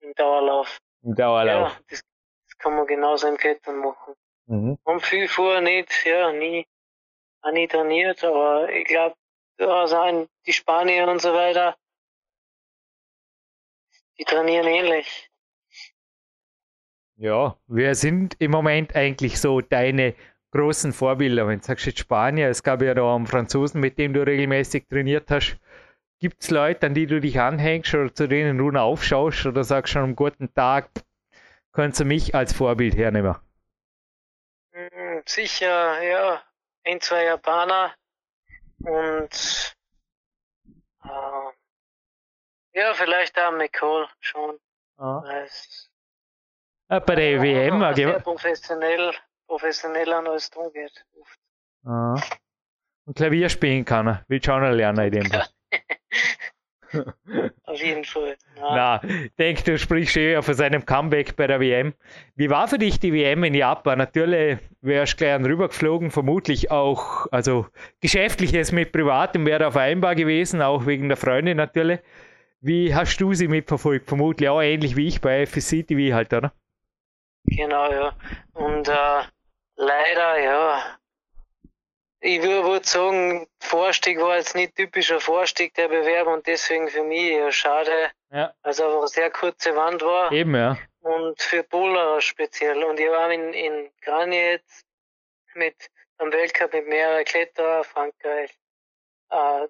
Im 0.00 0.12
Dauerlauf. 0.14 0.78
im 1.02 1.14
Dauerlauf. 1.14 1.72
Ja, 1.72 1.80
das, 1.90 2.02
das 2.46 2.58
kann 2.58 2.76
man 2.76 2.86
genauso 2.86 3.28
im 3.28 3.36
Klettern 3.36 3.78
machen. 3.78 4.14
Mhm. 4.46 4.78
Und 4.84 5.02
viel 5.02 5.28
vorher 5.28 5.60
nicht, 5.60 5.90
ja, 6.04 6.32
nie, 6.32 6.66
auch 7.42 7.52
nie 7.52 7.66
trainiert, 7.68 8.22
aber 8.24 8.70
ich 8.70 8.86
glaube, 8.86 9.14
da 9.56 9.86
sind 9.86 10.28
die 10.46 10.52
Spanier 10.52 11.08
und 11.08 11.20
so 11.20 11.32
weiter, 11.34 11.74
die 14.18 14.24
trainieren 14.24 14.66
ähnlich. 14.66 15.27
Ja, 17.20 17.56
wer 17.66 17.96
sind 17.96 18.36
im 18.38 18.52
Moment 18.52 18.94
eigentlich 18.94 19.40
so 19.40 19.60
deine 19.60 20.14
großen 20.52 20.92
Vorbilder? 20.92 21.48
Wenn 21.48 21.58
du 21.58 21.64
sagst 21.64 21.86
jetzt 21.86 21.98
Spanier, 21.98 22.48
es 22.48 22.62
gab 22.62 22.80
ja 22.80 22.94
da 22.94 23.12
einen 23.12 23.26
Franzosen, 23.26 23.80
mit 23.80 23.98
dem 23.98 24.12
du 24.12 24.24
regelmäßig 24.24 24.86
trainiert 24.86 25.28
hast. 25.28 25.58
Gibt 26.20 26.44
es 26.44 26.50
Leute, 26.50 26.86
an 26.86 26.94
die 26.94 27.06
du 27.06 27.20
dich 27.20 27.40
anhängst 27.40 27.92
oder 27.92 28.14
zu 28.14 28.28
denen 28.28 28.56
du 28.56 28.70
aufschaust 28.70 29.46
oder 29.46 29.64
sagst 29.64 29.92
schon 29.92 30.02
am 30.02 30.14
guten 30.14 30.54
Tag, 30.54 30.90
kannst 31.72 31.98
du 31.98 32.04
mich 32.04 32.36
als 32.36 32.52
Vorbild 32.52 32.96
hernehmen? 32.96 33.34
Mm, 34.72 35.18
sicher, 35.26 36.00
ja. 36.00 36.40
Ein, 36.84 37.00
zwei 37.00 37.24
Japaner 37.24 37.94
und 38.78 39.74
äh, 41.02 41.50
ja, 42.78 42.94
vielleicht 42.94 43.36
auch 43.40 43.50
McCall 43.50 44.08
schon. 44.20 44.60
Ah. 44.98 45.24
Ah, 46.88 47.00
bei 47.00 47.14
der 47.14 47.42
WM 47.42 47.80
war 47.80 47.94
sehr 47.94 48.18
professionell, 48.20 49.12
professionell 49.46 50.12
an 50.12 50.26
alles 50.26 50.50
tun 50.50 50.70
geht. 50.72 51.04
ah. 51.84 52.14
Und 53.04 53.16
Klavier 53.16 53.48
spielen 53.48 53.84
kann 53.84 54.06
er. 54.06 54.24
Will 54.28 54.42
schon 54.42 54.62
lernen 54.62 55.04
in 55.06 55.12
dem 55.12 55.30
Fall. 55.30 55.46
Auf 57.64 57.82
jeden 57.82 58.04
Fall. 58.04 58.36
Ja. 58.56 59.00
Na, 59.02 59.04
ich 59.04 59.34
denke, 59.38 59.62
du 59.62 59.78
sprichst 59.78 60.16
eh 60.16 60.40
von 60.40 60.54
seinem 60.54 60.84
Comeback 60.86 61.36
bei 61.36 61.46
der 61.46 61.60
WM. 61.60 61.92
Wie 62.36 62.48
war 62.48 62.68
für 62.68 62.78
dich 62.78 62.98
die 63.00 63.12
WM 63.12 63.44
in 63.44 63.54
Japan? 63.54 63.98
Natürlich 63.98 64.58
wärst 64.80 65.14
du 65.14 65.24
gleich 65.24 65.44
rübergeflogen, 65.44 66.10
vermutlich 66.10 66.70
auch, 66.70 67.26
also 67.30 67.66
geschäftliches 68.00 68.72
mit 68.72 68.92
Privatem 68.92 69.44
wäre 69.44 69.58
da 69.58 69.70
vereinbar 69.70 70.14
gewesen, 70.14 70.62
auch 70.62 70.86
wegen 70.86 71.08
der 71.08 71.18
Freunde 71.18 71.54
natürlich. 71.54 72.00
Wie 72.60 72.94
hast 72.94 73.18
du 73.18 73.34
sie 73.34 73.48
mitverfolgt? 73.48 74.08
Vermutlich 74.08 74.48
auch 74.48 74.62
ähnlich 74.62 74.96
wie 74.96 75.08
ich 75.08 75.20
bei 75.20 75.44
FSC 75.46 75.82
TV 75.84 76.14
halt, 76.14 76.32
oder? 76.32 76.52
Genau, 77.56 77.90
ja. 77.92 78.16
Und 78.54 78.88
äh, 78.88 79.22
leider, 79.76 80.38
ja, 80.40 80.98
ich 82.20 82.42
würde 82.42 82.86
sagen, 82.86 83.46
Vorstieg 83.60 84.20
war 84.20 84.36
jetzt 84.36 84.54
nicht 84.54 84.74
typischer 84.74 85.20
Vorstieg 85.20 85.74
der 85.74 85.88
Bewerber 85.88 86.32
und 86.34 86.46
deswegen 86.46 86.88
für 86.88 87.02
mich 87.04 87.30
eher 87.30 87.52
schade, 87.52 88.10
Ja. 88.30 88.52
es 88.62 88.80
einfach 88.80 88.98
eine 88.98 89.08
sehr 89.08 89.30
kurze 89.30 89.74
Wand 89.76 90.02
war 90.02 90.32
Eben, 90.32 90.54
ja. 90.54 90.76
und 91.00 91.40
für 91.40 91.62
Bowler 91.62 92.20
speziell. 92.20 92.82
Und 92.84 92.98
ich 92.98 93.08
war 93.08 93.30
in, 93.30 93.52
in 93.52 93.90
Granje 94.02 94.50
jetzt 94.52 94.84
mit 95.54 95.76
am 96.18 96.32
Weltcup 96.32 96.72
mit 96.72 96.88
mehreren 96.88 97.24
Kletterer, 97.24 97.84
Frankreich, 97.84 98.50
äh, 99.30 99.66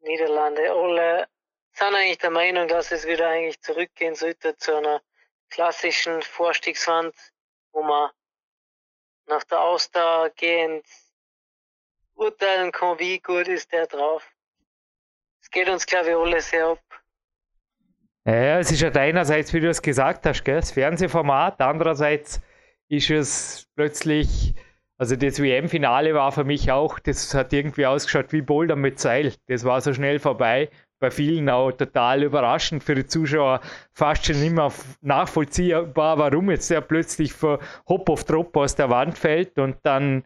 Niederlande, 0.00 0.70
alle 0.72 1.28
sind 1.74 1.94
eigentlich 1.94 2.18
der 2.18 2.30
Meinung, 2.30 2.66
dass 2.68 2.90
es 2.90 3.06
wieder 3.06 3.28
eigentlich 3.28 3.60
zurückgehen 3.62 4.14
sollte 4.16 4.56
zu 4.56 4.74
einer 4.76 5.00
klassischen 5.52 6.22
Vorstiegswand, 6.22 7.14
wo 7.72 7.82
man 7.82 8.10
nach 9.26 9.44
der 9.44 9.60
Ausdauer 9.60 10.30
gehend 10.30 10.84
urteilen 12.14 12.72
kann, 12.72 12.98
wie 12.98 13.18
gut 13.18 13.48
ist 13.48 13.70
der 13.72 13.86
drauf. 13.86 14.26
Es 15.42 15.50
geht 15.50 15.68
uns, 15.68 15.86
glaube 15.86 16.10
ich, 16.10 16.16
alle 16.16 16.40
sehr 16.40 16.66
ab. 16.68 16.80
Ja, 18.24 18.60
es 18.60 18.70
ist 18.70 18.80
ja 18.80 18.90
einerseits, 18.90 19.52
wie 19.52 19.60
du 19.60 19.68
es 19.68 19.82
gesagt 19.82 20.24
hast, 20.26 20.44
gell, 20.44 20.60
das 20.60 20.70
Fernsehformat, 20.70 21.60
andererseits 21.60 22.40
ist 22.88 23.10
es 23.10 23.66
plötzlich, 23.74 24.54
also 24.96 25.16
das 25.16 25.42
WM-Finale 25.42 26.14
war 26.14 26.30
für 26.30 26.44
mich 26.44 26.70
auch, 26.70 27.00
das 27.00 27.34
hat 27.34 27.52
irgendwie 27.52 27.86
ausgeschaut 27.86 28.32
wie 28.32 28.42
Boulder 28.42 28.76
mit 28.76 29.00
Seil. 29.00 29.34
Das 29.48 29.64
war 29.64 29.80
so 29.80 29.92
schnell 29.92 30.20
vorbei. 30.20 30.70
Bei 31.02 31.10
vielen 31.10 31.50
auch 31.50 31.72
total 31.72 32.22
überraschend 32.22 32.84
für 32.84 32.94
die 32.94 33.04
Zuschauer, 33.04 33.60
fast 33.92 34.24
schon 34.24 34.54
mehr 34.54 34.70
nachvollziehbar, 35.00 36.16
warum 36.16 36.48
jetzt 36.48 36.70
der 36.70 36.80
plötzlich 36.80 37.32
von 37.32 37.58
Hop 37.88 38.08
auf 38.08 38.22
Drop 38.22 38.56
aus 38.56 38.76
der 38.76 38.88
Wand 38.88 39.18
fällt 39.18 39.58
und 39.58 39.78
dann, 39.82 40.24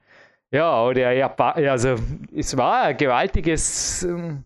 ja, 0.51 0.85
oder 0.85 1.13
Japan, 1.13 1.67
also 1.67 1.97
es 2.37 2.55
war 2.59 2.83
ein 2.83 2.97
gewaltiges 2.99 4.03
ähm, 4.03 4.45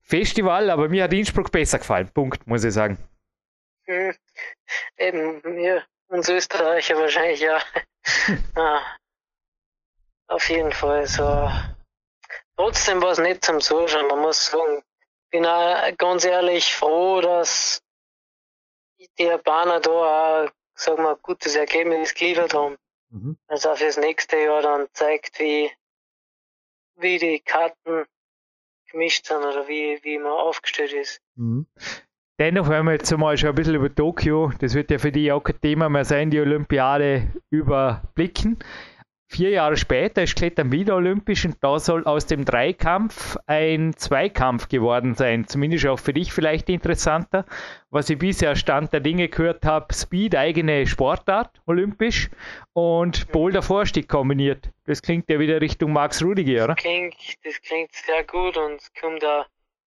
Festival, 0.00 0.70
aber 0.70 0.88
mir 0.88 1.02
hat 1.02 1.12
Innsbruck 1.12 1.50
besser 1.50 1.78
gefallen. 1.78 2.08
Punkt, 2.14 2.46
muss 2.46 2.62
ich 2.62 2.74
sagen. 2.74 2.96
Hm. 3.86 4.14
Eben, 4.96 5.42
wir, 5.42 5.82
uns 6.06 6.28
Österreicher 6.28 6.96
wahrscheinlich 6.98 7.40
ja. 7.40 7.58
ah. 8.54 8.80
Auf 10.28 10.48
jeden 10.48 10.70
Fall 10.70 11.04
so. 11.08 11.50
Trotzdem 12.56 13.02
war 13.02 13.10
es 13.10 13.18
nicht 13.18 13.44
zum 13.44 13.60
Zuschauen, 13.60 14.06
man 14.06 14.20
muss 14.20 14.46
sagen. 14.46 14.84
Bin 15.32 15.46
auch 15.46 15.96
ganz 15.96 16.24
ehrlich 16.24 16.74
froh, 16.74 17.20
dass 17.22 17.82
die 18.98 19.24
Japaner 19.24 19.80
da 19.80 20.44
auch, 20.44 20.50
sag 20.74 20.98
mal, 20.98 21.14
ein 21.14 21.22
gutes 21.22 21.56
Ergebnis 21.56 22.14
geliefert 22.14 22.54
haben. 22.54 22.76
Mhm. 23.10 23.36
Also 23.48 23.70
auch 23.70 23.76
fürs 23.76 23.96
nächste 23.96 24.36
Jahr 24.36 24.62
dann 24.62 24.88
zeigt, 24.92 25.40
wie, 25.40 25.70
wie 26.96 27.18
die 27.18 27.40
Karten 27.40 28.04
gemischt 28.90 29.26
sind 29.26 29.38
oder 29.38 29.66
wie, 29.66 29.98
wie 30.02 30.18
man 30.18 30.32
aufgestellt 30.32 30.92
ist. 30.92 31.20
Mhm. 31.34 31.66
Dennoch, 32.38 32.68
wenn 32.68 32.84
wir 32.84 32.92
jetzt 32.92 33.10
mal 33.16 33.36
schon 33.38 33.50
ein 33.50 33.54
bisschen 33.54 33.74
über 33.74 33.94
Tokio, 33.94 34.52
das 34.58 34.74
wird 34.74 34.90
ja 34.90 34.98
für 34.98 35.12
dich 35.12 35.32
auch 35.32 35.42
kein 35.42 35.60
Thema 35.60 35.88
mehr 35.88 36.04
sein, 36.04 36.30
die 36.30 36.40
Olympiade 36.40 37.32
überblicken. 37.50 38.58
Vier 39.32 39.48
Jahre 39.48 39.78
später 39.78 40.24
ist 40.24 40.36
Klettern 40.36 40.70
wieder 40.72 40.94
olympisch 40.94 41.46
und 41.46 41.56
da 41.64 41.78
soll 41.78 42.04
aus 42.04 42.26
dem 42.26 42.44
Dreikampf 42.44 43.38
ein 43.46 43.96
Zweikampf 43.96 44.68
geworden 44.68 45.14
sein. 45.14 45.48
Zumindest 45.48 45.86
auch 45.86 45.98
für 45.98 46.12
dich 46.12 46.34
vielleicht 46.34 46.68
interessanter. 46.68 47.46
Was 47.88 48.10
ich 48.10 48.18
bisher 48.18 48.56
Stand 48.56 48.92
der 48.92 49.00
Dinge 49.00 49.30
gehört 49.30 49.64
habe, 49.64 49.94
Speed, 49.94 50.36
eigene 50.36 50.86
Sportart, 50.86 51.62
olympisch 51.64 52.28
und 52.74 53.32
Boulder 53.32 53.62
Vorstieg 53.62 54.06
kombiniert. 54.06 54.68
Das 54.84 55.00
klingt 55.00 55.30
ja 55.30 55.38
wieder 55.38 55.62
Richtung 55.62 55.94
Max 55.94 56.22
Rudiger, 56.22 56.64
oder? 56.64 56.74
Klingt, 56.74 57.16
das 57.42 57.58
klingt 57.62 57.94
sehr 57.94 58.24
gut 58.24 58.58
und 58.58 58.82
kommt 59.00 59.22
da 59.22 59.46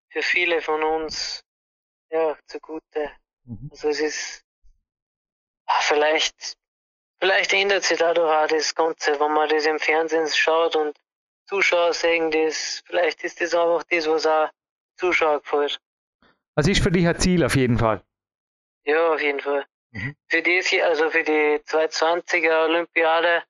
für 0.10 0.24
viele 0.24 0.60
von 0.60 0.82
uns 0.82 1.46
ja, 2.10 2.36
zugute. 2.48 3.12
Mhm. 3.44 3.68
Also 3.70 3.90
es 3.90 4.00
ist 4.00 4.44
ah, 5.68 5.82
vielleicht 5.82 6.58
vielleicht 7.20 7.54
ändert 7.54 7.84
sich 7.84 7.98
dadurch 7.98 8.32
auch 8.32 8.48
das 8.48 8.74
Ganze, 8.76 9.20
wenn 9.20 9.34
man 9.34 9.50
das 9.50 9.66
im 9.66 9.80
Fernsehen 9.80 10.28
schaut 10.28 10.76
und 10.76 10.98
Zuschauer 11.48 11.94
sehen 11.94 12.32
das, 12.32 12.84
vielleicht 12.86 13.24
ist 13.24 13.40
das 13.40 13.54
einfach 13.54 13.84
das, 13.90 14.08
was 14.08 14.26
auch 14.26 14.50
Zuschauer 14.98 15.42
gefällt. 15.42 15.80
Also 16.56 16.72
ist 16.72 16.82
für 16.82 16.92
dich 16.92 17.08
ein 17.08 17.20
Ziel 17.20 17.44
auf 17.44 17.56
jeden 17.56 17.78
Fall. 17.78 18.02
Ja, 18.86 19.14
auf 19.14 19.22
jeden 19.22 19.40
Fall. 19.40 19.66
Mhm. 19.92 20.16
Für 20.28 20.42
hier, 20.42 20.86
also 20.86 21.10
für 21.10 21.24
die 21.24 21.60
220er 21.66 22.66
Olympiade 22.66 23.44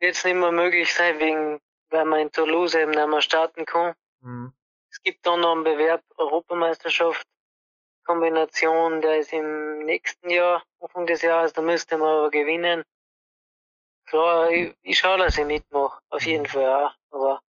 wird 0.00 0.14
es 0.14 0.24
nicht 0.24 0.34
mehr 0.34 0.52
möglich 0.52 0.92
sein, 0.92 1.18
wegen, 1.20 1.60
weil 1.90 2.04
man 2.04 2.20
in 2.20 2.32
Toulouse 2.32 2.74
eben 2.74 2.90
nicht 2.90 3.08
mehr 3.08 3.20
starten 3.20 3.64
kann. 3.64 3.94
Mhm. 4.20 4.52
Es 4.90 5.00
gibt 5.02 5.26
dann 5.26 5.40
noch 5.40 5.52
einen 5.52 5.64
Bewerb 5.64 6.02
Europameisterschaft 6.16 7.26
Kombination, 8.04 9.00
der 9.00 9.18
ist 9.18 9.32
im 9.32 9.84
nächsten 9.84 10.30
Jahr, 10.30 10.62
Anfang 10.80 11.06
des 11.06 11.22
Jahres, 11.22 11.52
da 11.52 11.62
müsste 11.62 11.98
man 11.98 12.08
aber 12.08 12.30
gewinnen. 12.30 12.82
Klar, 14.06 14.50
ich, 14.50 14.74
ich 14.82 14.98
schaue, 14.98 15.18
dass 15.18 15.38
ich 15.38 15.46
mitmache, 15.46 16.00
auf 16.10 16.22
jeden 16.24 16.46
Fall 16.46 16.66
auch, 16.66 16.94
aber 17.10 17.40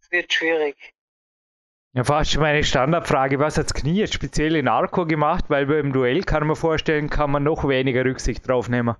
es 0.00 0.10
wird 0.10 0.32
schwierig. 0.32 0.94
Ja, 1.94 2.04
fast 2.04 2.32
schon 2.32 2.42
meine 2.42 2.62
Standardfrage, 2.62 3.38
was 3.38 3.56
hat 3.56 3.64
das 3.64 3.74
Knie 3.74 3.94
jetzt 3.94 4.14
speziell 4.14 4.56
in 4.56 4.68
Arco 4.68 5.06
gemacht? 5.06 5.46
Weil 5.48 5.66
beim 5.66 5.92
Duell 5.92 6.22
kann 6.22 6.46
man 6.46 6.54
vorstellen, 6.54 7.08
kann 7.08 7.30
man 7.30 7.42
noch 7.42 7.66
weniger 7.66 8.04
Rücksicht 8.04 8.46
drauf 8.46 8.68
nehmen. 8.68 8.94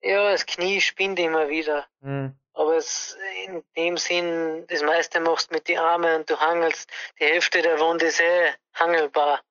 Ja, 0.00 0.30
das 0.30 0.46
Knie 0.46 0.80
spinnt 0.80 1.18
immer 1.18 1.48
wieder. 1.48 1.86
Mhm. 2.00 2.34
Aber 2.56 2.76
es, 2.76 3.16
in 3.46 3.62
dem 3.76 3.96
Sinn, 3.98 4.64
das 4.68 4.82
meiste 4.82 5.20
machst 5.20 5.50
mit 5.52 5.68
die 5.68 5.76
Arme 5.76 6.16
und 6.16 6.30
du 6.30 6.38
hangelst. 6.40 6.90
Die 7.20 7.24
Hälfte 7.24 7.60
der 7.60 7.78
Wand 7.80 8.02
ist 8.02 8.18
eh 8.20 8.50
hangelbar. 8.74 9.42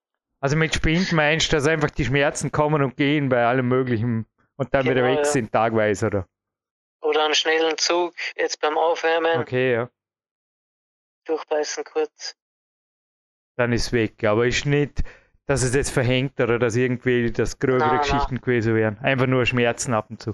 Also 0.42 0.56
mit 0.58 0.74
Spind 0.76 1.12
meinst 1.12 1.52
du, 1.52 1.56
dass 1.56 1.68
einfach 1.68 1.92
die 1.92 2.06
Schmerzen 2.06 2.52
kommen 2.52 2.82
und 2.82 2.98
gehen 2.98 3.30
bei 3.30 3.46
allem 3.46 3.68
Möglichen 3.68 4.26
und 4.58 4.74
dann 4.74 4.86
wieder 4.86 4.96
Genau, 4.96 5.12
weg 5.12 5.18
ja. 5.20 5.26
sind, 5.26 5.52
tagweise, 5.52 6.08
oder? 6.08 6.28
Oder 7.02 7.26
einen 7.26 7.36
schnellen 7.36 7.78
Zug, 7.78 8.16
jetzt 8.36 8.60
beim 8.60 8.78
Aufwärmen, 8.78 9.40
Okay, 9.42 9.74
ja. 9.74 9.90
durchbeißen 11.26 11.84
kurz. 11.84 12.36
Dann 13.58 13.72
ist 13.72 13.94
weg. 13.94 14.24
Aber 14.24 14.48
ist 14.48 14.66
nicht, 14.66 15.04
dass 15.46 15.62
es 15.62 15.76
jetzt 15.76 15.92
verhängt 15.92 16.40
oder 16.42 16.58
dass 16.58 16.76
irgendwie 16.76 17.32
das 17.32 17.60
gröbere 17.60 17.80
Nein, 17.88 17.90
nein. 17.98 18.02
Geschichten 18.02 18.42
gewesen 18.42 18.76
wären. 18.76 18.98
Einfach 19.00 19.28
nur 19.28 19.46
Schmerzen 19.46 19.94
ab 19.94 20.08
und 20.10 20.22
zu. 20.22 20.34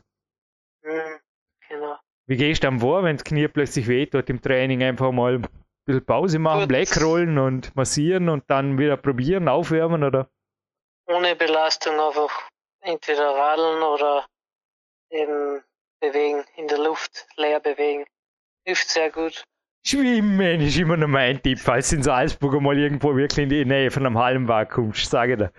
Wie 2.28 2.38
gehst 2.38 2.64
du 2.64 2.68
dann 2.68 2.80
vor, 2.80 3.04
wenn 3.04 3.18
das 3.18 3.24
Knie 3.24 3.48
plötzlich 3.48 3.88
weht 3.88 4.14
im 4.14 4.42
Training? 4.42 4.84
Einfach 4.84 5.12
mal 5.12 5.36
ein 5.36 5.48
bisschen 5.86 6.06
Pause 6.06 6.40
machen, 6.40 6.62
Gut. 6.62 6.70
Black 6.70 7.02
rollen 7.02 7.38
und 7.38 7.76
massieren 7.76 8.30
und 8.30 8.44
dann 8.48 8.78
wieder 8.78 8.98
probieren, 8.98 9.48
aufwärmen, 9.48 10.04
oder? 10.04 10.30
Ohne 11.08 11.36
Belastung 11.36 12.00
einfach 12.00 12.50
entweder 12.82 13.30
radeln 13.32 13.82
oder 13.84 14.26
eben 15.10 15.62
bewegen, 16.00 16.44
in 16.56 16.68
der 16.68 16.80
Luft 16.80 17.28
leer 17.36 17.60
bewegen. 17.60 18.06
Hilft 18.66 18.90
sehr 18.90 19.12
gut. 19.12 19.44
Schwimmen 19.86 20.62
ist 20.62 20.78
immer 20.78 20.96
noch 20.96 21.08
mein 21.08 21.42
Tipp, 21.42 21.60
falls 21.60 21.90
du 21.90 21.96
in 21.98 22.04
Salzburg 22.04 22.62
mal 22.62 22.78
irgendwo 22.78 23.16
wirklich 23.16 23.44
in 23.44 23.50
die 23.50 23.66
Nähe 23.66 23.90
von 23.90 24.06
einem 24.06 24.18
Hallenbad 24.18 24.70
kommst, 24.70 25.10
sage 25.10 25.34
ich 25.34 25.40
dir. 25.40 25.52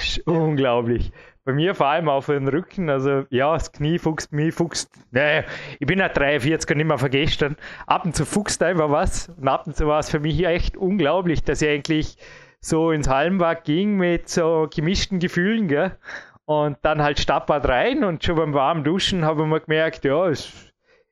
Ist 0.00 0.26
unglaublich. 0.26 1.12
Bei 1.50 1.56
mir 1.56 1.74
vor 1.74 1.88
allem 1.88 2.08
auf 2.08 2.26
den 2.26 2.46
Rücken, 2.46 2.88
also 2.88 3.24
ja, 3.28 3.52
das 3.52 3.72
Knie 3.72 3.98
fuchst 3.98 4.32
mich, 4.32 4.54
fuchst. 4.54 4.88
Naja, 5.10 5.42
ich 5.80 5.86
bin 5.88 5.98
ja 5.98 6.08
43 6.08 6.70
und 6.70 6.76
nicht 6.76 6.86
mehr 6.86 6.96
vergestern. 6.96 7.56
Ab 7.88 8.04
und 8.04 8.14
zu 8.14 8.24
fuchst 8.24 8.62
einfach 8.62 8.88
was 8.88 9.30
und 9.30 9.48
ab 9.48 9.66
und 9.66 9.74
zu 9.74 9.88
war 9.88 9.98
es 9.98 10.10
für 10.10 10.20
mich 10.20 10.46
echt 10.46 10.76
unglaublich, 10.76 11.42
dass 11.42 11.60
ich 11.60 11.68
eigentlich 11.68 12.16
so 12.60 12.92
ins 12.92 13.08
Hallenbad 13.08 13.64
ging 13.64 13.96
mit 13.96 14.28
so 14.28 14.68
gemischten 14.72 15.18
Gefühlen, 15.18 15.66
gell? 15.66 15.98
Und 16.44 16.78
dann 16.82 17.02
halt 17.02 17.18
Stadtbad 17.18 17.66
rein 17.66 18.04
und 18.04 18.22
schon 18.22 18.36
beim 18.36 18.54
warmen 18.54 18.84
Duschen 18.84 19.24
habe 19.24 19.42
ich 19.42 19.48
mir 19.48 19.58
gemerkt, 19.58 20.04
ja, 20.04 20.28
es, 20.28 20.52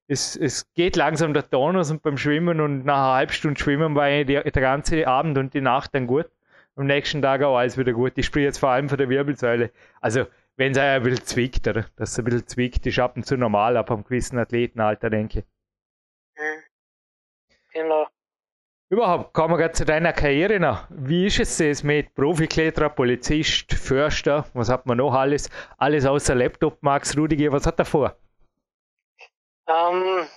es, 0.06 0.36
es 0.36 0.72
geht 0.74 0.94
langsam 0.94 1.34
der 1.34 1.50
Tonus 1.50 1.90
und 1.90 2.02
beim 2.02 2.16
Schwimmen 2.16 2.60
und 2.60 2.84
nach 2.84 2.94
einer 2.94 3.14
halben 3.14 3.32
Stunde 3.32 3.60
Schwimmen 3.60 3.96
war 3.96 4.08
die, 4.08 4.24
der 4.24 4.52
ganze 4.52 5.08
Abend 5.08 5.36
und 5.36 5.52
die 5.52 5.62
Nacht 5.62 5.96
dann 5.96 6.06
gut. 6.06 6.26
Am 6.78 6.86
nächsten 6.86 7.20
Tag 7.20 7.42
auch 7.42 7.56
alles 7.56 7.76
wieder 7.76 7.92
gut. 7.92 8.12
Ich 8.14 8.26
sprich 8.26 8.44
jetzt 8.44 8.58
vor 8.58 8.68
allem 8.68 8.88
von 8.88 8.98
der 8.98 9.08
Wirbelsäule. 9.08 9.72
Also, 10.00 10.26
wenn 10.56 10.70
es 10.70 10.78
ein 10.78 11.02
bisschen 11.02 11.24
zwickt, 11.24 11.66
oder? 11.66 11.86
Dass 11.96 12.12
es 12.12 12.18
ein 12.20 12.24
bisschen 12.24 12.46
zwickt, 12.46 12.86
ist 12.86 13.00
ab 13.00 13.16
und 13.16 13.26
zu 13.26 13.36
normal 13.36 13.76
ab 13.76 13.90
einem 13.90 14.04
gewissen 14.04 14.38
Athletenalter, 14.38 15.10
denke 15.10 15.40
ich. 15.40 15.44
Mhm. 16.36 16.62
Genau. 17.72 18.06
Überhaupt, 18.90 19.34
kommen 19.34 19.54
wir 19.54 19.58
gerade 19.58 19.74
zu 19.74 19.84
deiner 19.84 20.12
Karriere 20.12 20.60
noch. 20.60 20.86
Wie 20.88 21.26
ist 21.26 21.40
es 21.40 21.58
jetzt 21.58 21.82
mit 21.82 22.14
Profikletterer, 22.14 22.90
Polizist, 22.90 23.74
Förster, 23.74 24.46
was 24.54 24.68
hat 24.68 24.86
man 24.86 24.98
noch 24.98 25.12
alles? 25.12 25.50
Alles 25.78 26.06
außer 26.06 26.36
Laptop, 26.36 26.80
Max 26.82 27.16
Rudiger, 27.16 27.50
was 27.50 27.66
hat 27.66 27.80
er 27.80 27.84
vor? 27.86 28.16
Ähm, 29.66 30.28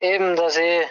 eben, 0.00 0.36
dass 0.36 0.56
ich, 0.56 0.86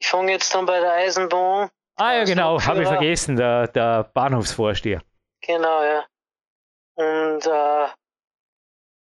ich 0.00 0.08
fange 0.08 0.32
jetzt 0.32 0.54
dann 0.54 0.64
bei 0.64 0.80
der 0.80 0.92
Eisenbahn. 0.92 1.68
Ah 2.00 2.14
ja, 2.14 2.24
genau, 2.24 2.58
habe 2.58 2.82
ich 2.82 2.88
vergessen, 2.88 3.36
der, 3.36 3.68
der 3.68 4.04
Bahnhofsvorsteher. 4.04 5.02
Genau, 5.42 5.82
ja. 5.82 6.06
Und 6.94 7.46
äh, 7.46 7.88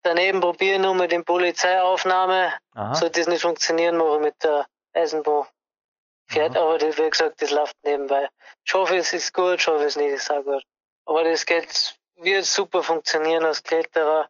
daneben 0.04 0.42
probiere 0.42 0.76
ich 0.76 0.82
nur 0.82 0.96
mit 0.96 1.14
den 1.14 1.24
Polizeiaufnahme. 1.24 2.54
Aha. 2.74 2.94
Sollte 2.94 3.22
das 3.22 3.30
nicht 3.30 3.44
funktionieren, 3.44 3.96
mache 3.96 4.16
ich 4.16 4.22
mit 4.22 4.44
der 4.44 4.66
Eisenbahn 4.94 5.48
fährt, 6.32 6.58
aber 6.58 6.78
das, 6.78 6.98
wie 6.98 7.10
gesagt, 7.10 7.42
das 7.42 7.52
läuft 7.52 7.76
nebenbei. 7.84 8.30
Ich 8.66 8.74
hoffe, 8.74 8.98
es 8.98 9.14
ist 9.14 9.34
gut, 9.34 9.60
ich 9.60 9.68
hoffe, 9.68 9.86
es 9.86 9.96
nicht 9.96 10.12
ist 10.12 10.32
auch 10.32 10.44
gut. 10.44 10.64
Aber 11.06 11.24
das 11.24 11.46
geht, 11.46 11.98
wird 12.16 12.46
super 12.46 12.84
funktionieren 12.84 13.46
als 13.46 13.64
Kletterer. 13.64 14.30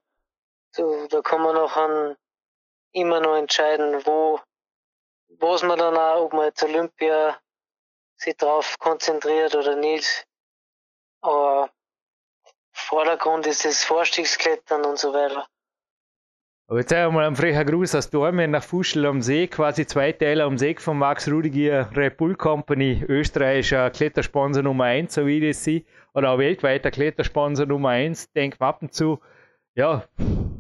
So, 0.72 1.08
da 1.08 1.22
kann 1.22 1.42
man 1.42 1.56
noch 1.56 1.76
an, 1.76 2.16
immer 2.94 3.20
noch 3.20 3.36
entscheiden, 3.36 4.06
wo, 4.06 4.40
was 5.40 5.64
man 5.64 5.80
dann 5.80 5.98
auch, 5.98 6.26
ob 6.26 6.34
man 6.34 6.46
jetzt 6.46 6.64
Olympia 6.64 7.40
sich 8.22 8.38
drauf 8.38 8.78
konzentriert 8.80 9.56
oder 9.56 9.76
nicht. 9.76 10.26
Aber 11.22 11.70
Vordergrund 12.74 13.48
ist 13.48 13.66
das 13.66 13.84
Vorstiegsklettern 13.84 14.86
und 14.86 14.98
so 14.98 15.14
weiter. 15.14 15.48
Aber 16.68 16.80
jetzt 16.80 16.94
einmal 16.94 17.26
ein 17.26 17.36
frecher 17.36 17.66
Gruß 17.66 17.96
aus 17.96 18.10
Dormen 18.10 18.52
nach 18.52 18.64
Fuschel 18.64 19.06
am 19.06 19.22
See, 19.22 19.48
quasi 19.48 19.86
zwei 19.86 20.14
Teile 20.14 20.46
am 20.46 20.58
See 20.58 20.74
von 20.76 20.98
Max 20.98 21.30
Rudiger 21.30 21.90
Red 21.94 22.16
Bull 22.16 22.36
Company, 22.36 23.04
österreichischer 23.10 23.90
Klettersponsor 23.90 24.64
Nummer 24.64 24.86
1, 24.86 25.14
so 25.14 25.26
wie 25.26 25.46
das 25.46 25.64
sie, 25.66 25.86
oder 26.14 26.32
auch 26.32 26.38
weltweiter 26.38 26.90
Klettersponsor 26.90 27.66
Nummer 27.66 27.90
1. 27.90 28.32
Denk 28.32 28.56
ab 28.62 28.82
und 28.82 28.94
zu, 28.94 29.20
ja, 29.76 30.06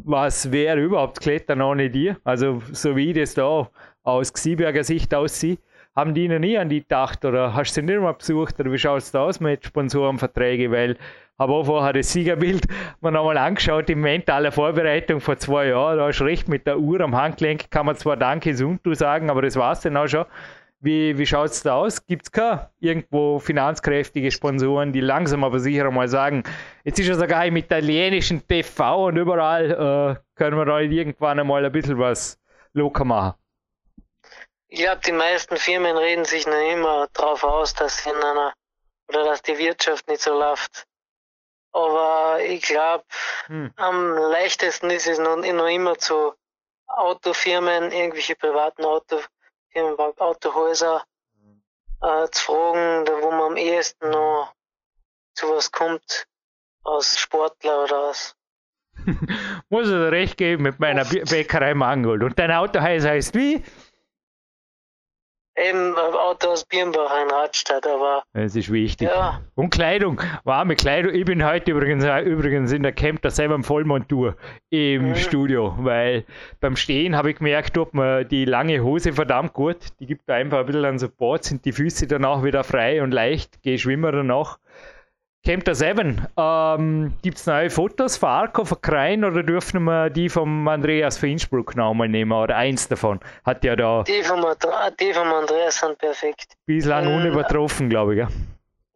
was 0.03 0.51
wäre 0.51 0.81
überhaupt 0.81 1.21
Klettern 1.21 1.61
ohne 1.61 1.89
dir? 1.89 2.19
Also, 2.25 2.61
so 2.73 2.97
wie 2.97 3.13
das 3.13 3.33
da 3.33 3.69
aus 4.03 4.33
Gsieberger 4.33 4.83
Sicht 4.83 5.13
aussieht, 5.13 5.61
haben 5.95 6.13
die 6.13 6.27
noch 6.27 6.39
nie 6.39 6.57
an 6.57 6.69
die 6.69 6.81
gedacht 6.81 7.25
oder 7.25 7.53
hast 7.53 7.75
du 7.75 7.81
sie 7.81 7.87
nicht 7.87 7.99
mal 7.99 8.13
besucht 8.13 8.59
oder 8.59 8.71
wie 8.71 8.77
schaut 8.77 8.99
es 8.99 9.11
da 9.11 9.23
aus 9.23 9.39
mit 9.39 9.65
Sponsorenverträgen? 9.65 10.71
Weil 10.71 10.97
habe 11.37 11.53
auch 11.53 11.65
vorher 11.65 11.93
das 11.93 12.11
Siegerbild 12.11 12.65
mir 13.01 13.11
nochmal 13.11 13.37
angeschaut 13.37 13.89
in 13.89 13.99
mentaler 13.99 14.51
Vorbereitung 14.51 15.19
vor 15.19 15.37
zwei 15.37 15.67
Jahren. 15.67 15.97
Da 15.97 16.09
ist 16.09 16.21
recht 16.21 16.47
mit 16.47 16.67
der 16.67 16.79
Uhr 16.79 17.01
am 17.01 17.15
Handgelenk, 17.15 17.71
kann 17.71 17.87
man 17.87 17.95
zwar 17.95 18.15
Danke 18.15 18.55
Suntu 18.55 18.93
sagen, 18.93 19.29
aber 19.29 19.41
das 19.41 19.55
war 19.55 19.73
es 19.73 19.81
dann 19.81 19.97
auch 19.97 20.07
schon. 20.07 20.25
Wie, 20.83 21.15
wie 21.17 21.27
schaut 21.27 21.51
es 21.51 21.61
da 21.61 21.75
aus? 21.75 22.07
Gibt 22.07 22.23
es 22.23 22.31
keine 22.31 22.69
irgendwo 22.79 23.37
finanzkräftige 23.37 24.31
Sponsoren, 24.31 24.91
die 24.91 25.01
langsam 25.01 25.43
aber 25.43 25.59
sicher 25.59 25.91
mal 25.91 26.07
sagen, 26.07 26.43
jetzt 26.83 26.99
ist 26.99 27.07
ja 27.07 27.13
sogar 27.13 27.45
im 27.45 27.55
italienischen 27.55 28.47
TV 28.47 29.05
und 29.07 29.17
überall 29.17 30.17
äh, 30.17 30.21
können 30.35 30.57
wir 30.57 30.65
da 30.65 30.79
irgendwann 30.79 31.39
einmal 31.39 31.63
ein 31.63 31.71
bisschen 31.71 31.99
was 31.99 32.39
locker 32.73 33.05
machen? 33.05 33.40
Ich 34.73 34.79
glaube, 34.79 35.01
die 35.05 35.11
meisten 35.11 35.57
Firmen 35.57 35.97
reden 35.97 36.23
sich 36.23 36.47
noch 36.47 36.71
immer 36.71 37.09
darauf 37.11 37.43
aus, 37.43 37.73
dass 37.73 38.05
in 38.05 38.15
einer 38.15 38.53
oder 39.09 39.25
dass 39.25 39.41
die 39.41 39.57
Wirtschaft 39.57 40.07
nicht 40.07 40.21
so 40.21 40.31
läuft. 40.31 40.87
Aber 41.73 42.39
ich 42.41 42.61
glaube, 42.61 43.03
hm. 43.47 43.73
am 43.75 44.13
leichtesten 44.13 44.89
ist 44.89 45.07
es 45.07 45.19
noch, 45.19 45.35
noch 45.35 45.67
immer 45.67 45.97
zu 45.97 46.33
Autofirmen, 46.87 47.91
irgendwelche 47.91 48.35
privaten 48.37 48.85
Autofirmen, 48.85 49.97
Autohäuser 50.17 51.03
äh, 52.01 52.29
zu 52.29 52.45
fragen, 52.45 53.03
da 53.03 53.21
wo 53.21 53.29
man 53.29 53.51
am 53.51 53.57
ehesten 53.57 54.09
noch 54.09 54.53
zu 55.35 55.49
was 55.49 55.69
kommt, 55.73 56.27
als 56.85 57.19
Sportler 57.19 57.83
oder 57.83 57.99
aus. 58.09 58.37
Muss 59.69 59.87
ich 59.87 59.93
dir 59.93 60.11
recht 60.11 60.37
geben 60.37 60.63
mit 60.63 60.79
meiner 60.79 61.03
Bäckerei 61.03 61.73
Mangold. 61.73 62.23
Und 62.23 62.39
dein 62.39 62.51
Autohaus 62.51 63.03
heißt 63.03 63.35
wie? 63.35 63.63
Eben 65.57 65.95
Auto 65.95 66.49
aus 66.49 66.63
Birnbach 66.63 67.11
in 67.21 67.29
Radstadt, 67.29 67.85
aber. 67.85 68.23
Das 68.33 68.55
ist 68.55 68.71
wichtig. 68.71 69.09
Ja. 69.09 69.41
Und 69.55 69.69
Kleidung, 69.69 70.21
warme 70.45 70.75
Kleidung. 70.75 71.13
Ich 71.13 71.25
bin 71.25 71.43
heute 71.45 71.71
übrigens, 71.71 72.05
übrigens 72.25 72.71
in 72.71 72.83
der 72.83 72.93
Camp 72.93 73.21
da 73.21 73.29
selber 73.29 73.55
im 73.55 73.63
Vollmontur 73.63 74.37
im 74.69 75.09
mhm. 75.09 75.15
Studio, 75.15 75.75
weil 75.79 76.23
beim 76.61 76.77
Stehen 76.77 77.17
habe 77.17 77.31
ich 77.31 77.37
gemerkt, 77.37 77.77
ob 77.77 77.93
man 77.93 78.27
die 78.29 78.45
lange 78.45 78.81
Hose 78.81 79.11
verdammt 79.11 79.51
gut, 79.53 79.77
die 79.99 80.05
gibt 80.05 80.27
da 80.27 80.35
einfach 80.35 80.59
ein 80.59 80.65
bisschen 80.65 80.85
an 80.85 80.99
Support, 80.99 81.43
sind 81.43 81.65
die 81.65 81.73
Füße 81.73 82.07
danach 82.07 82.43
wieder 82.43 82.63
frei 82.63 83.03
und 83.03 83.11
leicht, 83.11 83.61
gehe 83.61 83.77
schwimmen 83.77 84.11
danach. 84.11 84.57
Camper 85.43 85.73
7, 85.73 86.27
ähm, 86.37 87.13
gibt 87.23 87.37
es 87.39 87.47
neue 87.47 87.71
Fotos 87.71 88.15
von 88.15 88.29
Arco, 88.29 88.63
von 88.63 88.79
Krein 88.79 89.23
oder 89.23 89.41
dürfen 89.41 89.83
wir 89.85 90.11
die 90.11 90.29
vom 90.29 90.67
Andreas 90.67 91.17
von 91.17 91.29
Innsbruck 91.29 91.75
nochmal 91.75 92.09
nehmen 92.09 92.31
oder 92.31 92.55
eins 92.55 92.87
davon? 92.87 93.19
Hat 93.43 93.63
ja 93.63 93.75
da. 93.75 94.03
Die 94.03 94.21
vom, 94.21 94.45
die 94.99 95.13
vom 95.13 95.33
Andreas 95.33 95.79
sind 95.79 95.97
perfekt. 95.97 96.53
Bislang 96.67 97.05
in, 97.05 97.15
unübertroffen, 97.15 97.89
glaube 97.89 98.13
ich. 98.13 98.19
Ja. 98.19 98.27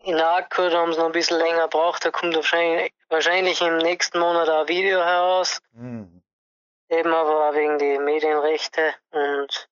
In 0.04 0.20
Arco 0.20 0.70
haben 0.70 0.94
sie 0.94 1.00
noch 1.00 1.08
ein 1.08 1.14
bisschen 1.14 1.40
länger 1.40 1.64
gebraucht, 1.64 2.06
da 2.06 2.12
kommt 2.12 2.36
wahrscheinlich, 2.36 2.94
wahrscheinlich 3.10 3.60
im 3.62 3.78
nächsten 3.78 4.20
Monat 4.20 4.48
ein 4.48 4.68
Video 4.68 5.00
heraus. 5.00 5.60
Mhm. 5.74 6.22
Eben 6.90 7.12
aber 7.12 7.56
wegen 7.56 7.80
die 7.80 7.98
Medienrechte 7.98 8.94
und 9.10 9.68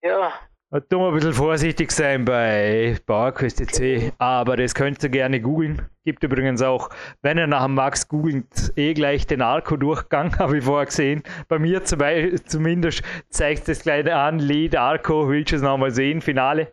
ja, 0.00 0.32
da 0.74 0.80
tun 0.80 1.02
wir 1.02 1.08
ein 1.10 1.14
bisschen 1.14 1.34
vorsichtig 1.34 1.92
sein 1.92 2.24
bei 2.24 2.96
PowerQuest.c, 3.06 4.10
aber 4.18 4.56
das 4.56 4.74
könnt 4.74 5.00
ihr 5.04 5.08
gerne 5.08 5.40
googeln. 5.40 5.82
Gibt 6.04 6.24
übrigens 6.24 6.62
auch, 6.62 6.90
wenn 7.22 7.38
ihr 7.38 7.46
nach 7.46 7.62
dem 7.62 7.74
Max 7.74 8.08
googelt, 8.08 8.72
eh 8.74 8.92
gleich 8.92 9.24
den 9.28 9.40
Arco-Durchgang, 9.40 10.36
habe 10.40 10.58
ich 10.58 10.64
vorher 10.64 10.86
gesehen. 10.86 11.22
Bei 11.46 11.60
mir 11.60 11.84
zumindest 11.84 13.04
zeigt 13.28 13.68
es 13.68 13.84
gleich 13.84 14.12
an, 14.12 14.40
Lead 14.40 14.74
Arco, 14.74 15.28
willst 15.28 15.52
du 15.52 15.56
es 15.56 15.62
nochmal 15.62 15.92
sehen, 15.92 16.20
Finale. 16.20 16.72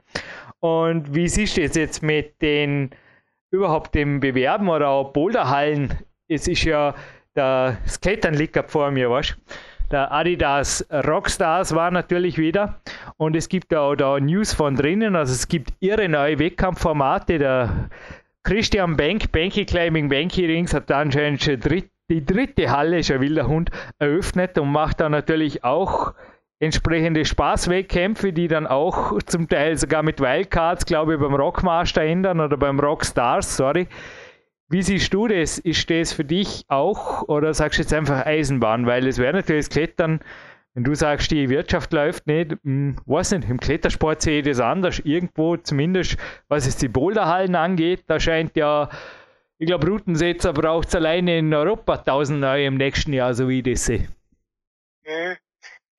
Und 0.62 1.14
wie 1.14 1.28
siehst 1.28 1.58
du 1.58 1.62
es 1.62 1.76
jetzt 1.76 2.02
mit 2.02 2.42
den 2.42 2.90
überhaupt 3.52 3.94
dem 3.94 4.20
Bewerben 4.20 4.68
oder 4.68 4.90
auch 4.90 5.14
Boulderhallen? 5.14 5.94
Es 6.28 6.48
ist 6.48 6.64
ja, 6.64 6.96
der 7.36 7.78
Klettern 8.02 8.34
liegt 8.34 8.58
vor 8.72 8.90
mir, 8.90 9.12
du? 9.38 9.38
Der 9.92 10.10
Adidas 10.10 10.88
Rockstars 10.90 11.76
war 11.76 11.92
natürlich 11.92 12.38
wieder. 12.38 12.80
Und 13.22 13.36
es 13.36 13.50
gibt 13.50 13.72
auch 13.76 13.94
da 13.94 14.20
News 14.20 14.52
von 14.52 14.76
drinnen. 14.76 15.16
Also 15.16 15.34
es 15.34 15.48
gibt 15.48 15.74
irre 15.80 16.10
neue 16.10 16.40
Wettkampfformate. 16.40 17.38
Der 17.38 17.90
Christian 18.42 18.98
Bank, 18.98 19.32
Banky 19.32 19.64
Climbing, 19.64 20.10
Banky 20.10 20.48
Rings, 20.48 20.74
hat 20.74 20.92
anscheinend 20.92 21.44
schon 21.44 21.60
dritt, 21.60 21.92
die 22.10 22.26
dritte 22.26 22.72
Halle, 22.72 23.04
schon 23.04 23.22
wilder 23.22 23.46
Hund, 23.46 23.70
eröffnet 24.00 24.58
und 24.58 24.72
macht 24.72 25.02
da 25.02 25.08
natürlich 25.08 25.64
auch 25.64 26.16
entsprechende 26.60 27.24
Spaßwettkämpfe, 27.24 28.34
die 28.34 28.48
dann 28.48 28.66
auch 28.66 29.20
zum 29.28 29.48
Teil 29.48 29.78
sogar 29.78 30.02
mit 30.02 30.20
Wildcards, 30.20 30.88
glaube 30.88 31.14
ich, 31.14 31.20
beim 31.20 31.36
Rockmaster 31.36 32.02
ändern 32.02 32.40
oder 32.40 32.58
beim 32.58 32.80
Rockstars, 32.80 33.56
sorry, 33.56 33.88
wie 34.68 34.82
siehst 34.82 35.14
du 35.14 35.28
das? 35.28 35.60
Ist 35.60 35.88
das 35.92 36.12
für 36.12 36.26
dich 36.26 36.64
auch 36.70 37.28
oder 37.28 37.54
sagst 37.54 37.78
du 37.78 37.84
jetzt 37.84 37.94
einfach 37.94 38.26
Eisenbahn? 38.26 38.88
Weil 38.88 39.06
es 39.06 39.20
wäre 39.20 39.34
natürlich 39.34 39.68
das 39.68 39.74
Klettern, 39.76 40.22
wenn 40.74 40.84
du 40.84 40.96
sagst, 40.96 41.32
die 41.32 41.50
Wirtschaft 41.50 41.92
läuft 41.92 42.28
nicht, 42.28 42.52
hm, 42.64 42.96
weiß 43.06 43.32
nicht, 43.32 43.50
im 43.50 43.60
Klettersport 43.60 44.22
sehe 44.22 44.40
ich 44.40 44.46
das 44.46 44.60
anders. 44.60 45.00
Irgendwo 45.00 45.58
zumindest, 45.58 46.18
was 46.48 46.66
es 46.66 46.78
die 46.78 46.88
Boulderhallen 46.88 47.56
angeht, 47.56 48.04
da 48.08 48.20
scheint 48.20 48.56
ja, 48.56 48.90
ich 49.58 49.68
glaube, 49.68 49.88
Routensetzer 49.88 50.54
braucht 50.54 50.88
es 50.88 50.96
alleine 50.96 51.38
in 51.38 51.54
Europa 51.54 51.96
1000 51.96 52.40
neue 52.40 52.66
im 52.66 52.78
nächsten 52.78 53.14
Jahr, 53.14 53.34
so 53.34 53.50
wie 53.50 53.60
ich 53.60 53.64
das 53.64 53.86
sehe. 53.86 54.08
Mhm. 55.04 55.38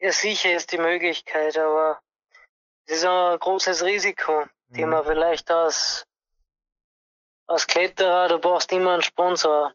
Ja, 0.00 0.10
sicher 0.10 0.56
ist 0.56 0.72
die 0.72 0.78
Möglichkeit, 0.78 1.56
aber 1.58 2.00
das 2.86 2.98
ist 2.98 3.04
ein 3.04 3.38
großes 3.38 3.84
Risiko, 3.84 4.46
mhm. 4.68 4.74
den 4.74 4.88
man 4.88 5.04
vielleicht 5.04 5.50
aus 5.52 6.06
als 7.46 7.66
Kletterer, 7.66 8.28
du 8.28 8.38
brauchst 8.38 8.72
immer 8.72 8.94
einen 8.94 9.02
Sponsor, 9.02 9.74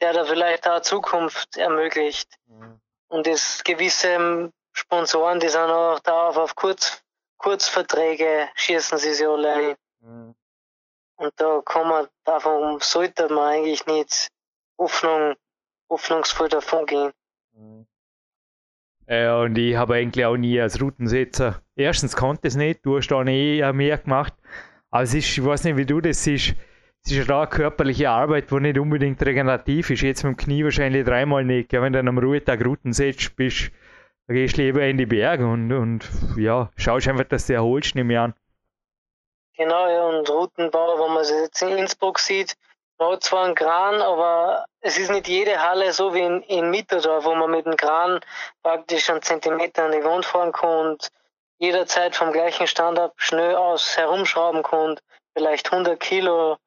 der 0.00 0.12
da 0.12 0.24
vielleicht 0.24 0.68
auch 0.68 0.80
Zukunft 0.80 1.56
ermöglicht. 1.56 2.28
Mhm. 2.46 2.80
Und 3.08 3.26
das 3.26 3.62
gewisse 3.64 4.52
Sponsoren, 4.72 5.40
die 5.40 5.48
sind 5.48 5.70
auch 5.70 5.98
darauf 6.00 6.36
auf 6.36 6.54
Kurz, 6.54 7.02
Kurzverträge, 7.38 8.48
schießen 8.54 8.98
sie 8.98 9.14
sich 9.14 9.26
alle 9.26 9.52
ein. 9.52 9.76
Mhm. 10.00 10.34
Und 11.16 11.32
da 11.36 11.60
kann 11.64 11.88
man, 11.88 12.06
davon 12.24 12.78
sollte 12.80 13.28
man 13.28 13.54
eigentlich 13.54 13.86
nicht 13.86 14.28
Hoffnung 14.78 15.34
hoffnungsvoll 15.90 16.48
davon 16.48 16.86
gehen. 16.86 17.12
Ja, 19.08 19.40
und 19.40 19.56
ich 19.56 19.74
habe 19.74 19.94
eigentlich 19.94 20.24
auch 20.26 20.36
nie 20.36 20.60
als 20.60 20.80
Routensetzer. 20.80 21.62
Erstens 21.74 22.14
konnte 22.14 22.46
es 22.46 22.56
nicht, 22.56 22.84
du 22.84 22.98
hast 22.98 23.08
dann 23.08 23.26
eh 23.26 23.72
mehr 23.72 23.98
gemacht. 23.98 24.34
Aber 24.90 25.02
es 25.02 25.14
ist, 25.14 25.26
ich 25.26 25.44
weiß 25.44 25.64
nicht, 25.64 25.76
wie 25.76 25.86
du 25.86 26.00
das 26.00 26.22
siehst. 26.22 26.54
Es 27.10 27.16
ist 27.16 27.30
eine 27.30 27.46
körperliche 27.46 28.10
Arbeit, 28.10 28.50
die 28.50 28.60
nicht 28.60 28.78
unbedingt 28.78 29.24
regenerativ 29.24 29.88
ist. 29.88 30.02
Jetzt 30.02 30.24
mit 30.24 30.32
dem 30.32 30.36
Knie 30.36 30.62
wahrscheinlich 30.62 31.06
dreimal 31.06 31.42
nicht. 31.42 31.72
Wenn 31.72 31.94
du 31.94 32.00
dann 32.00 32.08
am 32.08 32.18
Ruhetag 32.18 32.62
Routen 32.62 32.92
setzt, 32.92 33.34
bist, 33.34 33.70
dann 34.26 34.36
gehst 34.36 34.58
du 34.58 34.60
lieber 34.60 34.82
in 34.82 34.98
die 34.98 35.06
Berge 35.06 35.46
und, 35.46 35.72
und 35.72 36.06
ja, 36.36 36.68
schaust 36.76 37.08
einfach, 37.08 37.24
dass 37.24 37.46
du 37.46 37.54
erholst, 37.54 37.94
nehme 37.94 38.12
ich 38.12 38.18
an. 38.18 38.34
Genau, 39.56 39.88
ja, 39.88 40.04
und 40.04 40.28
Routenbau, 40.28 41.02
wenn 41.02 41.14
man 41.14 41.22
es 41.22 41.30
jetzt 41.30 41.62
in 41.62 41.78
Innsbruck 41.78 42.18
sieht, 42.18 42.58
man 42.98 43.12
hat 43.12 43.22
zwar 43.22 43.46
einen 43.46 43.54
Kran, 43.54 44.02
aber 44.02 44.66
es 44.82 44.98
ist 44.98 45.10
nicht 45.10 45.28
jede 45.28 45.62
Halle 45.62 45.94
so 45.94 46.12
wie 46.12 46.20
in, 46.20 46.42
in 46.42 46.70
Mitterdorf, 46.70 47.24
wo 47.24 47.34
man 47.34 47.50
mit 47.50 47.64
dem 47.64 47.78
Kran 47.78 48.20
praktisch 48.62 49.08
einen 49.08 49.22
Zentimeter 49.22 49.86
an 49.86 49.92
die 49.92 50.04
Wand 50.04 50.26
fahren 50.26 50.52
kann 50.52 50.88
und 50.88 51.08
jederzeit 51.56 52.14
vom 52.14 52.32
gleichen 52.32 52.66
Stand 52.66 52.98
ab 52.98 53.14
schnell 53.16 53.54
aus 53.54 53.96
herumschrauben 53.96 54.62
kann 54.62 54.98
vielleicht 55.32 55.72
100 55.72 55.98
Kilo 55.98 56.58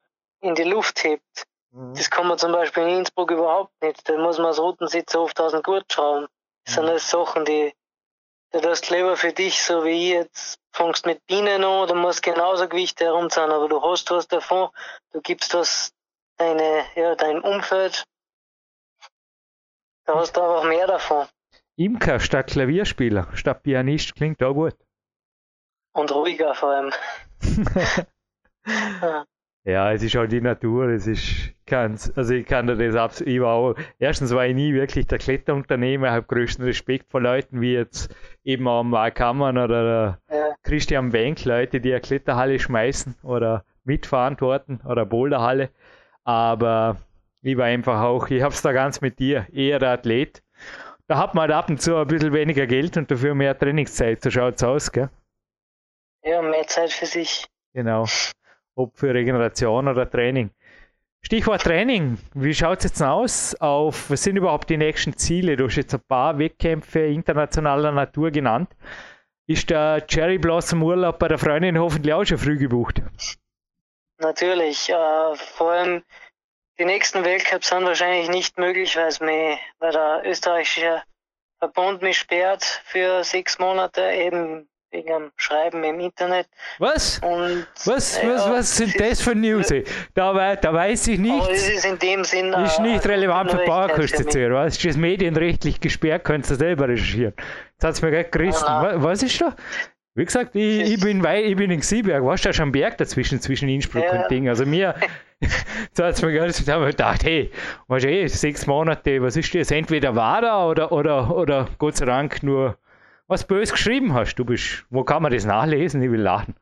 in 0.42 0.54
die 0.54 0.64
Luft 0.64 1.04
hebt. 1.04 1.46
Mhm. 1.72 1.94
Das 1.94 2.10
kann 2.10 2.26
man 2.26 2.38
zum 2.38 2.52
Beispiel 2.52 2.82
in 2.84 2.98
Innsbruck 2.98 3.30
überhaupt 3.30 3.72
nicht. 3.82 4.08
Da 4.08 4.16
muss 4.18 4.38
man 4.38 4.48
als 4.48 4.58
Routensitzer 4.58 5.20
oft 5.20 5.40
aus 5.40 5.52
dem 5.52 5.62
Gurt 5.62 5.90
schrauben. 5.90 6.26
Das 6.64 6.74
mhm. 6.74 6.80
sind 6.80 6.88
alles 6.90 7.10
Sachen, 7.10 7.44
die, 7.44 7.72
da 8.50 8.60
tust 8.60 8.90
lieber 8.90 9.16
für 9.16 9.32
dich, 9.32 9.62
so 9.62 9.84
wie 9.84 9.90
ich 9.90 10.10
jetzt, 10.10 10.60
fängst 10.72 11.06
mit 11.06 11.24
Bienen 11.26 11.64
an, 11.64 11.88
du 11.88 11.94
musst 11.94 12.22
genauso 12.22 12.68
Gewichte 12.68 13.04
herumzahlen, 13.04 13.52
aber 13.52 13.68
du 13.68 13.82
hast 13.82 14.10
was 14.10 14.28
davon, 14.28 14.68
du 15.12 15.20
gibst 15.20 15.54
was 15.54 15.92
deine, 16.36 16.84
ja, 16.94 17.14
dein 17.14 17.40
Umfeld, 17.40 18.04
da 20.04 20.16
hast 20.16 20.36
du 20.36 20.42
einfach 20.42 20.64
mehr 20.64 20.86
davon. 20.86 21.26
Imker 21.76 22.20
statt 22.20 22.48
Klavierspieler, 22.48 23.28
statt 23.34 23.62
Pianist 23.62 24.14
klingt 24.14 24.42
auch 24.42 24.54
gut. 24.54 24.76
Und 25.92 26.12
ruhiger 26.12 26.54
vor 26.54 26.70
allem. 26.70 26.92
ja. 29.02 29.24
Ja. 29.64 29.92
es 29.92 30.02
ist 30.02 30.16
auch 30.16 30.26
die 30.26 30.40
Natur, 30.40 30.88
es 30.88 31.06
ist 31.06 31.52
ganz, 31.66 32.12
also 32.16 32.34
ich 32.34 32.46
kann 32.46 32.66
dir 32.66 32.76
das 32.76 32.94
absolut, 32.94 33.32
ich 33.32 33.40
war 33.40 33.54
auch, 33.54 33.74
erstens 33.98 34.34
war 34.34 34.46
ich 34.46 34.54
nie 34.54 34.74
wirklich 34.74 35.06
der 35.06 35.18
Kletterunternehmer, 35.18 36.08
ich 36.08 36.12
habe 36.12 36.26
größten 36.26 36.64
Respekt 36.64 37.10
vor 37.10 37.20
Leuten 37.20 37.60
wie 37.60 37.74
jetzt 37.74 38.14
eben 38.44 38.66
auch 38.68 38.82
Mark 38.82 39.20
Hammann 39.20 39.58
oder 39.58 40.18
ja. 40.30 40.54
Christian 40.62 41.12
Wenk, 41.12 41.44
Leute, 41.44 41.80
die 41.80 41.92
eine 41.92 42.00
Kletterhalle 42.00 42.58
schmeißen 42.58 43.16
oder 43.22 43.64
mitverantworten 43.84 44.80
oder 44.86 45.06
Boulderhalle. 45.06 45.70
Aber 46.24 46.96
ich 47.42 47.56
war 47.56 47.66
einfach 47.66 48.00
auch, 48.02 48.28
ich 48.28 48.42
habe 48.42 48.54
es 48.54 48.62
da 48.62 48.72
ganz 48.72 49.00
mit 49.00 49.18
dir, 49.18 49.46
eher 49.52 49.78
der 49.78 49.90
Athlet. 49.90 50.42
Da 51.08 51.18
hat 51.18 51.34
man 51.34 51.42
halt 51.42 51.52
ab 51.52 51.68
und 51.68 51.80
zu 51.80 51.96
ein 51.96 52.06
bisschen 52.06 52.32
weniger 52.32 52.66
Geld 52.66 52.96
und 52.96 53.10
dafür 53.10 53.34
mehr 53.34 53.58
Trainingszeit. 53.58 54.22
So 54.22 54.30
schaut 54.30 54.54
es 54.54 54.62
aus, 54.62 54.92
gell? 54.92 55.10
Ja, 56.22 56.40
mehr 56.40 56.66
Zeit 56.68 56.92
für 56.92 57.06
sich. 57.06 57.46
Genau. 57.74 58.06
Ob 58.74 58.96
für 58.96 59.12
Regeneration 59.12 59.88
oder 59.88 60.08
Training. 60.08 60.50
Stichwort 61.24 61.62
Training. 61.62 62.18
Wie 62.34 62.52
schaut 62.52 62.78
es 62.78 62.84
jetzt 62.84 63.02
aus? 63.02 63.54
Auf, 63.60 64.10
was 64.10 64.24
sind 64.24 64.36
überhaupt 64.36 64.68
die 64.70 64.76
nächsten 64.76 65.16
Ziele? 65.16 65.56
Du 65.56 65.66
hast 65.66 65.76
jetzt 65.76 65.94
ein 65.94 66.00
paar 66.08 66.38
Wettkämpfe 66.38 67.00
internationaler 67.00 67.92
Natur 67.92 68.30
genannt. 68.30 68.70
Ist 69.46 69.70
der 69.70 70.06
Cherry 70.06 70.38
Blossom 70.38 70.82
Urlaub 70.82 71.18
bei 71.18 71.28
der 71.28 71.38
Freundin 71.38 71.78
hoffentlich 71.78 72.12
auch 72.12 72.24
schon 72.24 72.38
früh 72.38 72.58
gebucht? 72.58 73.02
Natürlich. 74.18 74.88
Äh, 74.88 75.34
vor 75.36 75.72
allem 75.72 76.02
die 76.78 76.84
nächsten 76.84 77.24
Weltcups 77.24 77.68
sind 77.68 77.84
wahrscheinlich 77.84 78.28
nicht 78.28 78.58
möglich, 78.58 78.96
weil 78.96 79.12
mir, 79.20 79.58
weil 79.78 79.92
der 79.92 80.22
österreichische 80.24 81.02
Verbund 81.58 82.02
mich 82.02 82.18
sperrt 82.18 82.64
für 82.84 83.22
sechs 83.22 83.58
Monate, 83.58 84.02
eben 84.02 84.68
wegen 84.92 85.12
am 85.12 85.32
Schreiben 85.36 85.82
im 85.84 86.00
Internet. 86.00 86.46
Was? 86.78 87.18
Und, 87.18 87.66
was, 87.84 88.20
ja, 88.22 88.28
was, 88.28 88.50
was 88.50 88.76
sind 88.76 89.00
das 89.00 89.20
für 89.20 89.34
News? 89.34 89.72
Da, 90.14 90.56
da 90.56 90.72
weiß 90.72 91.08
ich 91.08 91.18
nicht. 91.18 91.48
Das 91.48 91.68
ist 91.68 91.84
in 91.84 91.98
dem 91.98 92.24
Sinn. 92.24 92.52
Ist 92.52 92.80
nicht 92.80 93.06
relevant 93.06 93.50
für 93.50 93.64
Bauerkostezähler. 93.64 94.54
Was 94.54 94.76
ist 94.76 94.84
das 94.84 94.96
medienrechtlich 94.96 95.80
gesperrt? 95.80 96.24
Könntest 96.24 96.52
du 96.52 96.54
selber 96.56 96.88
recherchieren. 96.88 97.34
Jetzt 97.72 97.84
hat 97.84 97.94
es 97.94 98.02
mir 98.02 98.10
gerade 98.10 98.30
gerissen. 98.30 98.66
Was, 98.66 99.02
was 99.02 99.22
ist 99.22 99.40
da? 99.40 99.56
Wie 100.14 100.26
gesagt, 100.26 100.54
ich, 100.54 100.92
ich, 100.92 101.00
bin, 101.00 101.24
ich 101.24 101.56
bin 101.56 101.70
in 101.70 101.80
Xieberg, 101.80 102.22
warst 102.22 102.44
du 102.44 102.50
ja 102.50 102.52
schon 102.52 102.64
am 102.64 102.72
Berg 102.72 102.98
dazwischen, 102.98 103.40
zwischen 103.40 103.70
Innsbruck 103.70 104.04
ja. 104.04 104.22
und 104.22 104.30
Ding. 104.30 104.46
Also 104.46 104.66
mir, 104.66 104.94
so 105.94 106.04
hat 106.04 106.16
es 106.16 106.22
mir 106.22 106.38
da 106.66 106.80
ich 106.82 106.90
gedacht, 106.90 107.24
hey, 107.24 107.50
weißt 107.88 108.04
du, 108.04 108.10
eh, 108.10 108.26
sechs 108.26 108.66
Monate, 108.66 109.22
was 109.22 109.38
ist 109.38 109.54
das? 109.54 109.70
Entweder 109.70 110.14
war 110.14 110.42
da 110.42 110.66
oder, 110.66 110.92
oder, 110.92 111.34
oder 111.34 111.68
Gott 111.78 111.96
sei 111.96 112.04
Dank 112.04 112.42
nur 112.42 112.76
was 113.32 113.44
bös 113.44 113.72
geschrieben 113.72 114.12
hast. 114.12 114.34
Du 114.34 114.44
bist, 114.44 114.84
wo 114.90 115.04
kann 115.04 115.22
man 115.22 115.32
das 115.32 115.46
nachlesen? 115.46 116.02
Ich 116.02 116.10
will 116.10 116.20
lachen. 116.20 116.54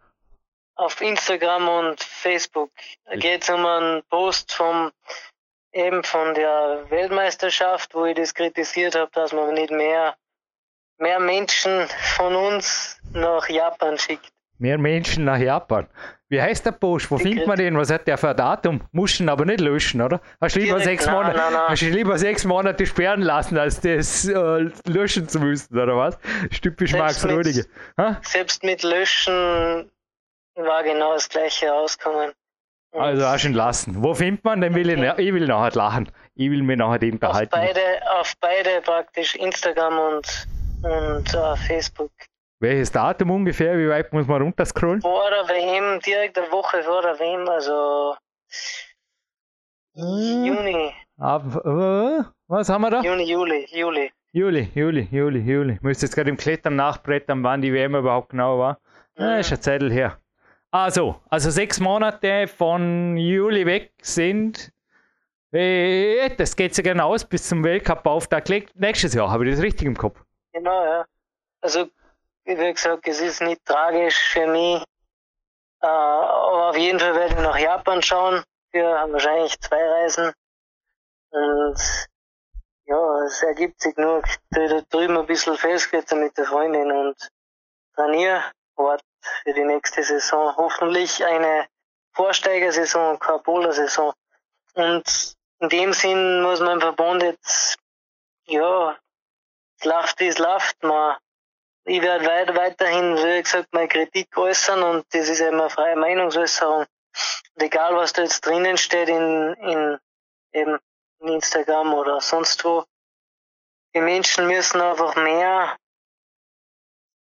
Auf 0.76 1.00
Instagram 1.00 1.68
und 1.68 2.00
Facebook. 2.00 2.70
Da 3.06 3.16
geht 3.16 3.42
es 3.42 3.50
um 3.50 3.66
einen 3.66 4.02
Post 4.08 4.54
vom, 4.54 4.92
eben 5.72 6.04
von 6.04 6.32
der 6.34 6.86
Weltmeisterschaft, 6.88 7.92
wo 7.94 8.04
ich 8.06 8.14
das 8.14 8.32
kritisiert 8.32 8.94
habe, 8.94 9.10
dass 9.12 9.32
man 9.32 9.52
nicht 9.52 9.72
mehr 9.72 10.16
mehr 10.98 11.18
Menschen 11.18 11.88
von 12.16 12.36
uns 12.36 13.00
nach 13.12 13.48
Japan 13.48 13.98
schickt. 13.98 14.32
Mehr 14.60 14.76
Menschen 14.76 15.24
nach 15.24 15.38
Japan. 15.38 15.86
Wie 16.28 16.40
heißt 16.40 16.66
der 16.66 16.72
Post? 16.72 17.10
Wo 17.10 17.16
Die 17.16 17.24
findet 17.24 17.46
man 17.46 17.56
den? 17.56 17.76
Was 17.78 17.90
hat 17.90 18.06
der 18.06 18.18
für 18.18 18.28
ein 18.28 18.36
Datum? 18.36 18.82
Musst 18.92 19.18
ihn 19.18 19.28
aber 19.28 19.46
nicht 19.46 19.60
löschen, 19.60 20.02
oder? 20.02 20.20
Hast 20.40 20.54
du 20.54 20.60
lieber, 20.60 20.78
sechs, 20.80 21.06
nein, 21.06 21.14
Monate, 21.14 21.36
nein, 21.38 21.52
nein. 21.52 21.62
Hast 21.68 21.82
lieber 21.82 22.18
sechs 22.18 22.44
Monate 22.44 22.86
sperren 22.86 23.22
lassen, 23.22 23.56
als 23.56 23.80
das 23.80 24.28
äh, 24.28 24.70
löschen 24.86 25.28
zu 25.28 25.40
müssen, 25.40 25.76
oder 25.76 25.96
was? 25.96 26.18
Typisch 26.60 26.92
Max 26.92 27.26
Rödige. 27.26 27.64
Selbst 28.22 28.62
mit 28.62 28.82
Löschen 28.82 29.90
war 30.54 30.82
genau 30.84 31.14
das 31.14 31.28
gleiche 31.28 31.70
rauskommen. 31.70 32.32
Und 32.92 33.00
also 33.00 33.26
hast 33.26 33.44
du 33.44 33.48
ihn 33.48 33.54
lassen. 33.54 34.02
Wo 34.02 34.12
findet 34.12 34.44
man? 34.44 34.60
Den 34.60 34.74
will 34.74 34.90
okay. 34.90 35.14
ich, 35.16 35.28
ich 35.28 35.34
will 35.34 35.46
nachher 35.46 35.74
lachen. 35.74 36.12
Ich 36.34 36.50
will 36.50 36.62
mir 36.62 36.76
nachher 36.76 36.98
den 36.98 37.18
behalten. 37.18 37.54
Auf 37.54 37.60
beide, 37.60 37.80
auf 38.20 38.34
beide 38.40 38.80
praktisch 38.82 39.34
Instagram 39.36 39.98
und 39.98 40.46
und 40.82 41.34
äh, 41.34 41.56
Facebook. 41.56 42.12
Welches 42.60 42.92
Datum 42.92 43.30
ungefähr? 43.30 43.78
Wie 43.78 43.88
weit 43.88 44.12
muss 44.12 44.26
man 44.26 44.42
runterscrollen? 44.42 45.00
Vor 45.00 45.30
der 45.30 45.48
WM, 45.48 45.98
direkt 46.00 46.38
eine 46.38 46.52
Woche 46.52 46.82
vor 46.82 47.00
der 47.00 47.18
WM, 47.18 47.48
also 47.48 48.14
hm. 49.94 50.44
Juni. 50.44 50.92
Ab, 51.16 51.42
äh, 51.64 52.22
was 52.48 52.68
haben 52.68 52.82
wir 52.82 52.90
da? 52.90 53.00
Juni, 53.00 53.24
Juli, 53.24 53.66
Juli. 53.70 54.12
Juli, 54.32 54.70
Juli, 54.74 55.08
Juli, 55.10 55.38
Juli. 55.40 55.72
Ich 55.74 55.80
müsste 55.80 56.04
jetzt 56.04 56.14
gerade 56.14 56.28
im 56.28 56.36
Klettern 56.36 56.76
nachbrettern, 56.76 57.42
wann 57.42 57.62
die 57.62 57.72
WM 57.72 57.94
überhaupt 57.94 58.28
genau 58.28 58.58
war. 58.58 58.78
Mhm. 59.16 59.24
Ja, 59.24 59.38
ist 59.38 59.52
ein 59.52 59.60
Zettel 59.60 59.90
her. 59.90 60.18
Also, 60.70 61.18
also 61.30 61.50
sechs 61.50 61.80
Monate 61.80 62.46
von 62.46 63.16
Juli 63.16 63.64
weg 63.64 63.92
sind. 64.02 64.70
Äh, 65.50 66.28
das 66.36 66.54
geht 66.54 66.76
ja 66.76 66.82
gerne 66.82 67.04
aus 67.04 67.24
bis 67.24 67.48
zum 67.48 67.64
Weltcup-Auftakt 67.64 68.50
nächstes 68.74 69.14
Jahr. 69.14 69.30
Habe 69.30 69.46
ich 69.46 69.54
das 69.54 69.62
richtig 69.62 69.86
im 69.86 69.96
Kopf? 69.96 70.22
Genau, 70.52 70.84
ja. 70.84 71.06
Also, 71.62 71.88
wie 72.44 72.72
gesagt, 72.72 73.06
es 73.06 73.20
ist 73.20 73.40
nicht 73.40 73.64
tragisch 73.64 74.18
für 74.32 74.46
mich. 74.46 74.82
Äh, 75.82 75.86
aber 75.86 76.70
auf 76.70 76.76
jeden 76.76 76.98
Fall 76.98 77.14
werde 77.14 77.34
ich 77.34 77.40
nach 77.40 77.58
Japan 77.58 78.02
schauen 78.02 78.42
für 78.70 78.84
wahrscheinlich 78.84 79.58
zwei 79.60 79.82
Reisen. 79.82 80.32
Und 81.30 82.06
ja, 82.84 83.22
es 83.24 83.42
ergibt 83.42 83.80
sich 83.80 83.96
nur, 83.96 84.22
da 84.50 84.80
drüben 84.90 85.16
ein 85.16 85.26
bisschen 85.26 85.56
festgesetzt 85.56 86.12
mit 86.12 86.36
der 86.36 86.44
Freundin 86.44 86.90
und 86.90 87.16
trainiere 87.94 88.42
dort 88.76 89.02
für 89.44 89.52
die 89.52 89.64
nächste 89.64 90.02
Saison. 90.02 90.56
Hoffentlich 90.56 91.24
eine 91.24 91.66
Vorsteigersaison, 92.14 93.18
keine 93.18 93.38
Polar-Saison. 93.38 94.12
Und 94.74 95.36
in 95.60 95.68
dem 95.68 95.92
Sinn 95.92 96.42
muss 96.42 96.60
man 96.60 96.74
im 96.74 96.80
Verbund 96.80 97.22
jetzt, 97.22 97.78
ja, 98.46 98.96
läuft, 99.84 100.20
wie 100.20 100.28
es 100.28 100.38
läuft. 100.38 100.82
Man, 100.82 101.16
ich 101.84 102.02
werde 102.02 102.26
weit, 102.26 102.54
weiterhin, 102.54 103.16
wie 103.16 103.42
gesagt, 103.42 103.72
meine 103.72 103.88
Kritik 103.88 104.36
äußern 104.36 104.82
und 104.82 105.06
das 105.12 105.28
ist 105.28 105.40
eben 105.40 105.60
eine 105.60 105.70
freie 105.70 105.96
Meinungsäußerung. 105.96 106.86
Und 107.54 107.62
egal, 107.62 107.96
was 107.96 108.12
da 108.12 108.22
jetzt 108.22 108.44
drinnen 108.44 108.76
steht 108.76 109.08
in, 109.08 109.54
in, 109.54 109.98
eben 110.52 110.78
in 111.20 111.28
Instagram 111.28 111.94
oder 111.94 112.20
sonst 112.20 112.64
wo, 112.64 112.84
die 113.94 114.00
Menschen 114.00 114.46
müssen 114.46 114.80
einfach 114.80 115.16
mehr, 115.16 115.76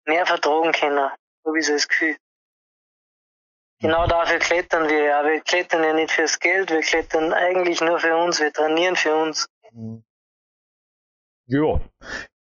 mehr 0.06 0.26
vertragen 0.26 0.72
können. 0.72 1.12
So 1.44 1.54
wie 1.54 1.62
so 1.62 1.74
das 1.74 1.88
Gefühl. 1.88 2.18
Genau 3.80 4.08
dafür 4.08 4.40
klettern 4.40 4.90
wir 4.90 5.04
ja. 5.04 5.24
Wir 5.24 5.40
klettern 5.42 5.84
ja 5.84 5.94
nicht 5.94 6.12
fürs 6.12 6.40
Geld, 6.40 6.72
wir 6.72 6.82
klettern 6.82 7.32
eigentlich 7.32 7.80
nur 7.80 8.00
für 8.00 8.18
uns, 8.18 8.40
wir 8.40 8.52
trainieren 8.52 8.96
für 8.96 9.16
uns. 9.16 9.48
Ja, 11.46 11.80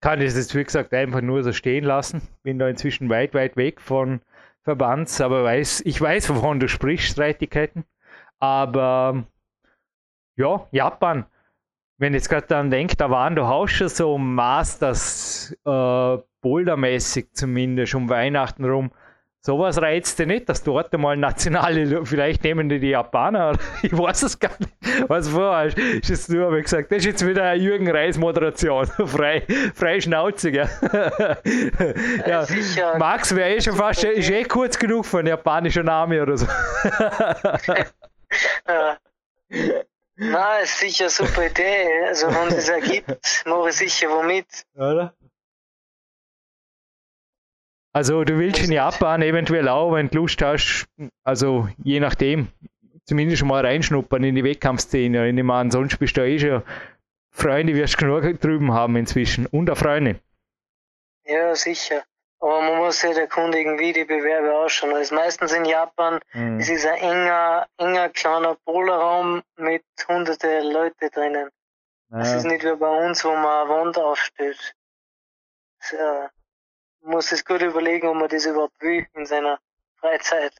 kann 0.02 0.20
ich 0.20 0.34
es 0.34 0.54
wie 0.54 0.64
gesagt 0.64 0.92
einfach 0.92 1.22
nur 1.22 1.42
so 1.42 1.52
stehen 1.52 1.84
lassen. 1.84 2.20
Bin 2.42 2.58
da 2.58 2.68
inzwischen 2.68 3.08
weit, 3.08 3.32
weit 3.32 3.56
weg 3.56 3.80
von 3.80 4.20
Verbands, 4.62 5.20
aber 5.20 5.44
weiß, 5.44 5.82
ich 5.86 5.98
weiß, 5.98 6.28
wovon 6.28 6.60
du 6.60 6.68
sprichst, 6.68 7.08
Streitigkeiten. 7.08 7.84
Aber 8.38 9.24
ja, 10.36 10.66
Japan. 10.72 11.24
wenn 11.98 12.14
jetzt 12.14 12.28
gerade 12.28 12.48
daran 12.48 12.70
denke, 12.70 12.96
da 12.96 13.10
waren 13.10 13.36
du 13.36 13.42
auch 13.42 13.68
schon 13.68 13.88
so 13.88 14.18
Masters 14.18 15.56
äh, 15.64 16.18
Bouldermäßig 16.40 17.32
zumindest 17.32 17.94
um 17.94 18.08
Weihnachten 18.08 18.64
rum. 18.64 18.90
Sowas 19.44 19.82
reizt 19.82 20.20
dich 20.20 20.28
nicht, 20.28 20.48
dass 20.48 20.62
dort 20.62 20.94
einmal 20.94 21.16
nationale, 21.16 22.06
vielleicht 22.06 22.44
nehmen 22.44 22.68
die 22.68 22.78
die 22.78 22.90
Japaner, 22.90 23.58
ich 23.82 23.96
weiß 23.96 24.22
es 24.22 24.38
gar 24.38 24.52
nicht, 24.60 24.72
was 25.08 25.30
vorher 25.30 25.76
ist 25.76 26.10
es 26.10 26.28
nur, 26.28 26.46
habe 26.46 26.58
ich 26.58 26.64
gesagt, 26.64 26.92
das 26.92 26.98
ist 26.98 27.06
jetzt 27.06 27.26
wieder 27.26 27.42
eine 27.42 27.60
Jürgen 27.60 27.90
Reis 27.90 28.18
Moderation, 28.18 28.86
frei, 29.06 29.42
frei 29.74 30.00
schnauzig, 30.00 30.54
ja. 30.54 30.68
ja, 32.24 32.46
ja 32.76 32.98
Max 32.98 33.34
wäre 33.34 33.56
eh 33.56 33.60
schon 33.60 33.74
fast, 33.74 34.04
ist 34.04 34.30
eh 34.30 34.44
kurz 34.44 34.78
genug 34.78 35.04
für 35.06 35.18
einen 35.18 35.28
japanischen 35.28 35.86
Namen 35.86 36.20
oder 36.20 36.36
so. 36.36 36.46
ja. 38.68 38.96
Na, 40.14 40.58
ist 40.58 40.78
sicher 40.78 41.04
eine 41.04 41.10
super 41.10 41.46
Idee. 41.46 42.06
Also 42.06 42.28
wenn 42.28 42.56
es 42.56 42.68
ergibt, 42.68 43.42
mache 43.44 43.70
ich 43.70 43.76
sicher 43.76 44.08
womit. 44.08 44.46
Oder? 44.76 45.12
Also 47.92 48.24
du 48.24 48.38
willst 48.38 48.64
in 48.64 48.72
Japan 48.72 49.20
eventuell 49.20 49.68
auch, 49.68 49.92
wenn 49.92 50.08
du 50.08 50.18
Lust 50.18 50.40
hast, 50.40 50.86
also 51.24 51.68
je 51.84 52.00
nachdem, 52.00 52.48
zumindest 53.04 53.40
schon 53.40 53.48
mal 53.48 53.64
reinschnuppern 53.64 54.24
in 54.24 54.34
die 54.34 54.44
Wettkampfszene. 54.44 55.28
Ich 55.28 55.34
nehme 55.34 55.52
an, 55.52 55.70
sonst 55.70 55.98
bist 55.98 56.16
du 56.16 56.26
eh 56.26 56.38
schon 56.38 56.62
Freunde, 57.30 57.74
wirst 57.74 58.00
du 58.00 58.06
genug 58.06 58.40
drüben 58.40 58.72
haben 58.72 58.96
inzwischen. 58.96 59.46
Und 59.46 59.70
auch 59.70 59.76
Freunde. 59.76 60.20
Ja, 61.24 61.54
sicher. 61.54 62.02
Aber 62.40 62.60
man 62.60 62.78
muss 62.78 63.00
sich 63.00 63.16
erkundigen, 63.16 63.78
wie 63.78 63.92
die 63.92 64.04
Bewerbe 64.04 64.52
ausschauen. 64.56 64.94
Also 64.94 65.14
meistens 65.14 65.52
in 65.52 65.64
Japan 65.64 66.18
mhm. 66.32 66.58
es 66.58 66.68
ist 66.68 66.84
ein 66.86 66.96
enger, 66.96 67.68
enger 67.78 68.08
kleiner 68.08 68.56
Polarraum 68.64 69.42
mit 69.56 69.84
hunderte 70.08 70.60
Leute 70.62 71.08
drinnen. 71.10 71.50
Ja. 72.10 72.18
Das 72.18 72.34
ist 72.34 72.44
nicht 72.44 72.64
wie 72.64 72.74
bei 72.74 73.06
uns, 73.06 73.24
wo 73.24 73.30
man 73.30 73.44
eine 73.44 73.68
Wand 73.70 73.98
aufstellt. 73.98 74.74
Man 75.92 76.30
muss 77.02 77.32
es 77.32 77.44
gut 77.44 77.62
überlegen, 77.62 78.06
ob 78.08 78.16
man 78.16 78.28
das 78.28 78.46
überhaupt 78.46 78.80
will 78.80 79.06
in 79.14 79.26
seiner 79.26 79.58
Freizeit. 79.96 80.52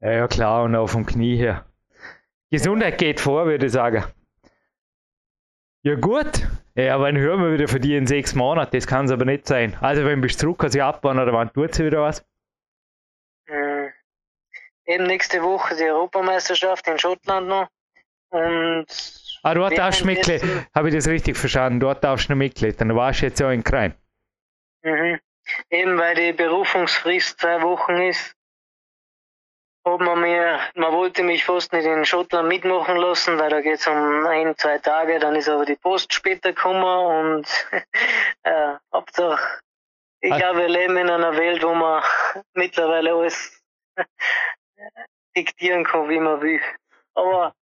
Ja, 0.00 0.12
ja 0.12 0.28
klar, 0.28 0.64
und 0.64 0.76
auch 0.76 0.88
vom 0.88 1.06
Knie 1.06 1.36
her. 1.36 1.64
Gesundheit 2.50 2.98
geht 2.98 3.20
vor, 3.20 3.46
würde 3.46 3.66
ich 3.66 3.72
sagen. 3.72 4.04
Ja 5.82 5.94
gut, 5.94 6.46
ja, 6.74 6.94
aber 6.94 7.06
dann 7.06 7.16
hören 7.16 7.40
wir 7.42 7.52
wieder 7.52 7.68
von 7.68 7.80
dir 7.80 7.96
in 7.96 8.06
sechs 8.06 8.34
Monaten, 8.34 8.76
das 8.76 8.86
kann 8.86 9.06
es 9.06 9.12
aber 9.12 9.24
nicht 9.24 9.46
sein. 9.46 9.76
Also 9.80 10.04
wenn 10.04 10.20
bist 10.20 10.36
du 10.36 10.46
zurück 10.46 10.64
aus 10.64 10.74
Japan 10.74 11.18
oder 11.18 11.32
wann 11.32 11.52
tut 11.52 11.74
sie 11.74 11.84
wieder 11.84 12.02
was? 12.02 12.24
Mhm. 13.48 13.92
Eben 14.84 15.04
nächste 15.04 15.42
Woche 15.42 15.76
die 15.76 15.84
Europameisterschaft 15.84 16.86
in 16.88 16.98
Schottland 16.98 17.48
noch. 17.48 17.68
Und 18.30 18.86
ah, 19.42 19.54
dort 19.54 19.78
darfst 19.78 20.02
du 20.02 20.06
Mitglied, 20.06 20.42
habe 20.74 20.88
ich 20.88 20.94
das 20.94 21.06
richtig 21.08 21.36
verstanden, 21.36 21.80
dort 21.80 22.02
darfst 22.02 22.28
du 22.28 22.32
noch 22.32 22.38
Mitglied, 22.38 22.80
dann 22.80 22.94
warst 22.94 23.22
du 23.22 23.26
jetzt 23.26 23.40
ja 23.40 23.50
in 23.50 23.64
Krein. 23.64 23.94
Mhm. 24.86 25.18
Eben 25.68 25.98
weil 25.98 26.14
die 26.14 26.32
Berufungsfrist 26.32 27.40
zwei 27.40 27.60
Wochen 27.62 27.96
ist, 27.96 28.36
ob 29.84 30.00
man 30.00 30.20
mir, 30.20 30.60
man 30.74 30.92
wollte 30.92 31.24
mich 31.24 31.44
fast 31.44 31.72
nicht 31.72 31.86
in 31.86 32.04
Schottland 32.04 32.48
mitmachen 32.48 32.96
lassen, 32.96 33.36
weil 33.38 33.50
da 33.50 33.60
geht 33.60 33.80
es 33.80 33.86
um 33.88 34.26
ein, 34.26 34.56
zwei 34.56 34.78
Tage, 34.78 35.18
dann 35.18 35.34
ist 35.34 35.48
aber 35.48 35.64
die 35.64 35.74
Post 35.74 36.12
später 36.12 36.52
gekommen 36.52 36.84
und 36.84 37.68
äh, 38.44 38.74
Hauptsache, 38.92 39.60
ich 40.20 40.32
ah. 40.32 40.38
glaube, 40.38 40.60
wir 40.60 40.68
leben 40.68 40.96
in 40.96 41.10
einer 41.10 41.36
Welt, 41.36 41.64
wo 41.64 41.74
man 41.74 42.02
mittlerweile 42.54 43.12
alles 43.12 43.60
diktieren 45.36 45.84
kann, 45.84 46.08
wie 46.08 46.20
man 46.20 46.40
will. 46.40 46.62
Aber 47.14 47.54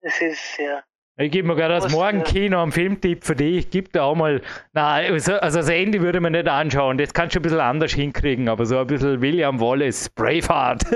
es 0.00 0.20
ist 0.22 0.56
ja 0.56 0.82
ich 1.18 1.30
gebe 1.30 1.46
mir 1.46 1.56
gerade 1.56 1.74
das 1.74 1.92
Morgenkino 1.92 2.58
am 2.58 2.72
Filmtipp 2.72 3.22
für 3.22 3.36
dich. 3.36 3.68
Gib 3.68 3.92
da 3.92 4.04
auch 4.04 4.14
mal. 4.14 4.40
Nein, 4.72 5.12
also, 5.12 5.34
also 5.34 5.58
das 5.58 5.68
Ende 5.68 6.00
würde 6.00 6.20
man 6.20 6.32
nicht 6.32 6.48
anschauen. 6.48 6.96
Das 6.96 7.12
kannst 7.12 7.36
du 7.36 7.40
ein 7.40 7.42
bisschen 7.42 7.60
anders 7.60 7.92
hinkriegen, 7.92 8.48
aber 8.48 8.64
so 8.64 8.78
ein 8.78 8.86
bisschen 8.86 9.20
William 9.20 9.60
Wallace, 9.60 10.08
Braveheart. 10.08 10.84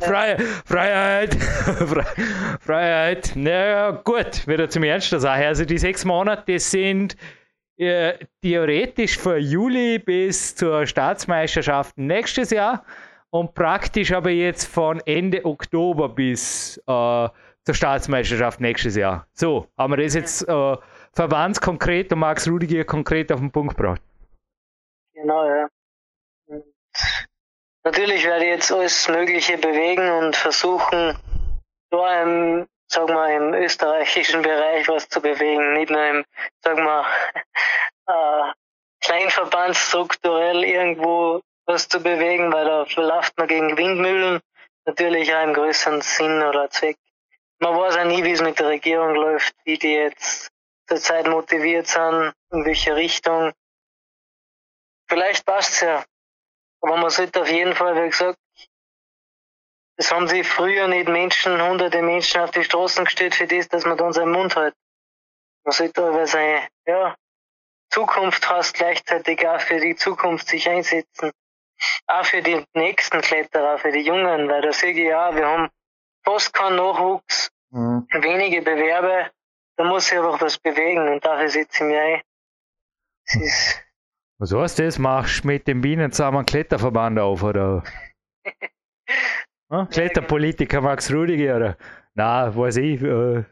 Freiheit. 0.00 0.42
Freiheit. 0.64 1.36
Freiheit. 2.60 3.32
Naja, 3.34 3.90
gut, 3.90 4.46
wieder 4.46 4.68
zum 4.68 4.84
Ernst 4.84 5.10
der 5.10 5.18
Sache. 5.18 5.46
Also 5.46 5.64
die 5.64 5.78
sechs 5.78 6.04
Monate, 6.04 6.52
das 6.52 6.70
sind 6.70 7.16
äh, 7.76 8.12
theoretisch 8.40 9.18
von 9.18 9.40
Juli 9.40 9.98
bis 9.98 10.54
zur 10.54 10.86
Staatsmeisterschaft 10.86 11.98
nächstes 11.98 12.50
Jahr 12.50 12.84
und 13.30 13.54
praktisch 13.54 14.12
aber 14.12 14.30
jetzt 14.30 14.64
von 14.64 15.00
Ende 15.04 15.44
Oktober 15.44 16.08
bis 16.08 16.80
äh, 16.86 17.28
zur 17.68 17.74
Staatsmeisterschaft 17.74 18.62
nächstes 18.62 18.96
Jahr. 18.96 19.26
So, 19.34 19.68
haben 19.76 19.92
wir 19.92 20.02
das 20.02 20.14
jetzt 20.14 20.48
äh, 20.48 20.76
verbandskonkret 21.12 22.10
und 22.14 22.20
Max 22.20 22.48
Rudiger 22.48 22.82
konkret 22.84 23.30
auf 23.30 23.40
den 23.40 23.52
Punkt 23.52 23.76
gebracht. 23.76 24.00
Genau, 25.12 25.46
ja. 25.46 25.68
Und 26.46 26.64
natürlich 27.84 28.24
werde 28.24 28.46
ich 28.46 28.52
jetzt 28.52 28.72
alles 28.72 29.06
Mögliche 29.08 29.58
bewegen 29.58 30.10
und 30.12 30.34
versuchen, 30.34 31.18
da 31.90 32.22
im, 32.22 32.66
sag 32.86 33.10
mal, 33.10 33.32
im 33.32 33.52
österreichischen 33.52 34.40
Bereich 34.40 34.88
was 34.88 35.06
zu 35.10 35.20
bewegen, 35.20 35.74
nicht 35.74 35.90
nur 35.90 36.02
im, 36.08 36.24
sag 36.64 36.78
mal, 36.78 37.04
äh, 38.06 38.52
Kleinverband 39.04 39.76
strukturell 39.76 40.64
irgendwo 40.64 41.42
was 41.66 41.86
zu 41.86 42.00
bewegen, 42.00 42.50
weil 42.50 42.64
da 42.64 42.86
verläuft 42.86 43.36
man 43.36 43.46
gegen 43.46 43.76
Windmühlen 43.76 44.40
natürlich 44.86 45.34
auch 45.34 45.44
im 45.44 45.52
größeren 45.52 46.00
Sinn 46.00 46.42
oder 46.42 46.70
Zweck 46.70 46.96
man 47.60 47.76
weiß 47.76 47.96
ja 47.96 48.04
nie, 48.04 48.22
wie 48.24 48.32
es 48.32 48.40
mit 48.40 48.58
der 48.58 48.68
Regierung 48.68 49.14
läuft, 49.14 49.54
wie 49.64 49.78
die 49.78 49.94
jetzt 49.94 50.50
zurzeit 50.86 51.26
motiviert 51.26 51.86
sind, 51.86 52.32
in 52.52 52.64
welche 52.64 52.94
Richtung. 52.94 53.52
Vielleicht 55.08 55.44
passt's 55.44 55.80
ja. 55.80 56.04
Aber 56.80 56.96
man 56.96 57.10
sollte 57.10 57.42
auf 57.42 57.50
jeden 57.50 57.74
Fall, 57.74 57.96
wie 57.96 58.08
gesagt, 58.08 58.38
es 59.96 60.12
haben 60.12 60.28
sich 60.28 60.46
früher 60.46 60.86
nicht 60.86 61.08
Menschen, 61.08 61.60
hunderte 61.60 62.02
Menschen 62.02 62.40
auf 62.40 62.52
die 62.52 62.62
Straßen 62.62 63.04
gestellt 63.04 63.34
für 63.34 63.48
das, 63.48 63.68
dass 63.68 63.84
man 63.84 63.98
dann 63.98 64.12
seinen 64.12 64.30
Mund 64.30 64.54
hält. 64.54 64.74
Man 65.64 65.72
sollte 65.72 66.06
aber 66.06 66.26
seine, 66.26 66.68
ja, 66.86 67.16
Zukunft 67.90 68.44
fast 68.44 68.74
gleichzeitig 68.74 69.46
auch 69.46 69.60
für 69.60 69.80
die 69.80 69.96
Zukunft 69.96 70.46
sich 70.46 70.68
einsetzen. 70.68 71.32
Auch 72.06 72.24
für 72.24 72.42
die 72.42 72.64
nächsten 72.74 73.20
Kletterer, 73.20 73.78
für 73.78 73.90
die 73.90 74.00
Jungen, 74.00 74.48
weil 74.48 74.62
da 74.62 74.72
sehe 74.72 74.92
ich 74.92 74.98
ja, 74.98 75.34
wir 75.34 75.46
haben 75.46 75.68
fast 76.24 76.52
keinen 76.52 76.76
Nachwuchs, 76.76 77.50
mhm. 77.70 78.06
wenige 78.10 78.62
Bewerber, 78.62 79.30
da 79.76 79.84
muss 79.84 80.10
ich 80.10 80.18
einfach 80.18 80.40
was 80.40 80.58
bewegen 80.58 81.08
und 81.08 81.24
dafür 81.24 81.48
setze 81.48 81.84
ich 81.84 81.88
mich 81.88 81.98
ein. 81.98 82.20
Das 83.26 83.42
ist 83.42 83.88
was 84.40 84.54
heißt 84.54 84.78
das? 84.78 84.98
Machst 85.00 85.42
du 85.42 85.48
mit 85.48 85.66
dem 85.66 85.80
Bienen 85.80 86.12
zusammen 86.12 86.38
einen 86.38 86.46
Kletterverband 86.46 87.18
auf, 87.18 87.42
oder? 87.42 87.82
hm? 89.70 89.88
Kletterpolitiker 89.88 90.80
Max 90.80 91.12
Rudiger, 91.12 91.56
oder? 91.56 91.76
Na, 92.14 92.56
weiß 92.56 92.76
ich, 92.76 93.02
äh, 93.02 93.44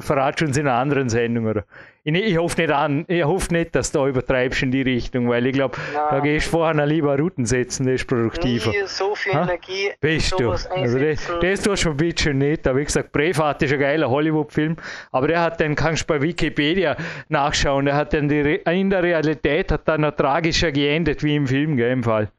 verrat 0.00 0.42
uns 0.42 0.58
in 0.58 0.68
einer 0.68 0.76
anderen 0.76 1.08
Sendung, 1.08 1.46
oder? 1.46 1.64
Ich, 2.06 2.14
ich, 2.14 2.36
hoffe 2.36 2.60
nicht 2.60 2.70
an, 2.70 3.06
ich 3.08 3.24
hoffe 3.24 3.50
nicht, 3.54 3.74
dass 3.74 3.90
du 3.90 4.00
da 4.00 4.08
übertreibst 4.08 4.62
in 4.62 4.70
die 4.70 4.82
Richtung, 4.82 5.26
weil 5.30 5.46
ich 5.46 5.54
glaube, 5.54 5.78
da 5.94 6.20
gehst 6.20 6.48
du 6.48 6.50
vorher 6.50 6.84
lieber 6.84 7.18
Routen 7.18 7.46
setzen, 7.46 7.86
das 7.86 7.94
ist 7.94 8.06
produktiver. 8.06 8.72
Nie 8.72 8.82
so 8.84 9.14
viel 9.14 9.32
ha? 9.32 9.44
Energie. 9.44 9.90
Bist 10.00 10.38
du. 10.38 10.50
Also 10.50 10.98
das, 10.98 11.26
das 11.40 11.62
tust 11.62 11.86
du 11.86 11.90
ein 11.90 11.96
bisschen 11.96 12.36
nicht. 12.36 12.66
Aber 12.66 12.78
wie 12.78 12.84
gesagt, 12.84 13.10
Braveheart 13.10 13.62
ist 13.62 13.72
ein 13.72 13.80
geiler 13.80 14.10
Hollywood-Film, 14.10 14.76
aber 15.12 15.28
der 15.28 15.40
hat 15.40 15.58
dann, 15.62 15.74
kannst 15.74 16.02
du 16.02 16.06
bei 16.08 16.20
Wikipedia 16.20 16.94
nachschauen, 17.30 17.86
der 17.86 17.94
hat 17.94 18.12
dann 18.12 18.28
die, 18.28 18.60
in 18.66 18.90
der 18.90 19.02
Realität 19.02 19.72
hat 19.72 19.88
dann 19.88 20.02
noch 20.02 20.14
tragischer 20.14 20.72
geendet 20.72 21.22
wie 21.22 21.36
im 21.36 21.46
Film, 21.46 21.78
gell, 21.78 21.90
im 21.90 22.02
Fall. 22.02 22.30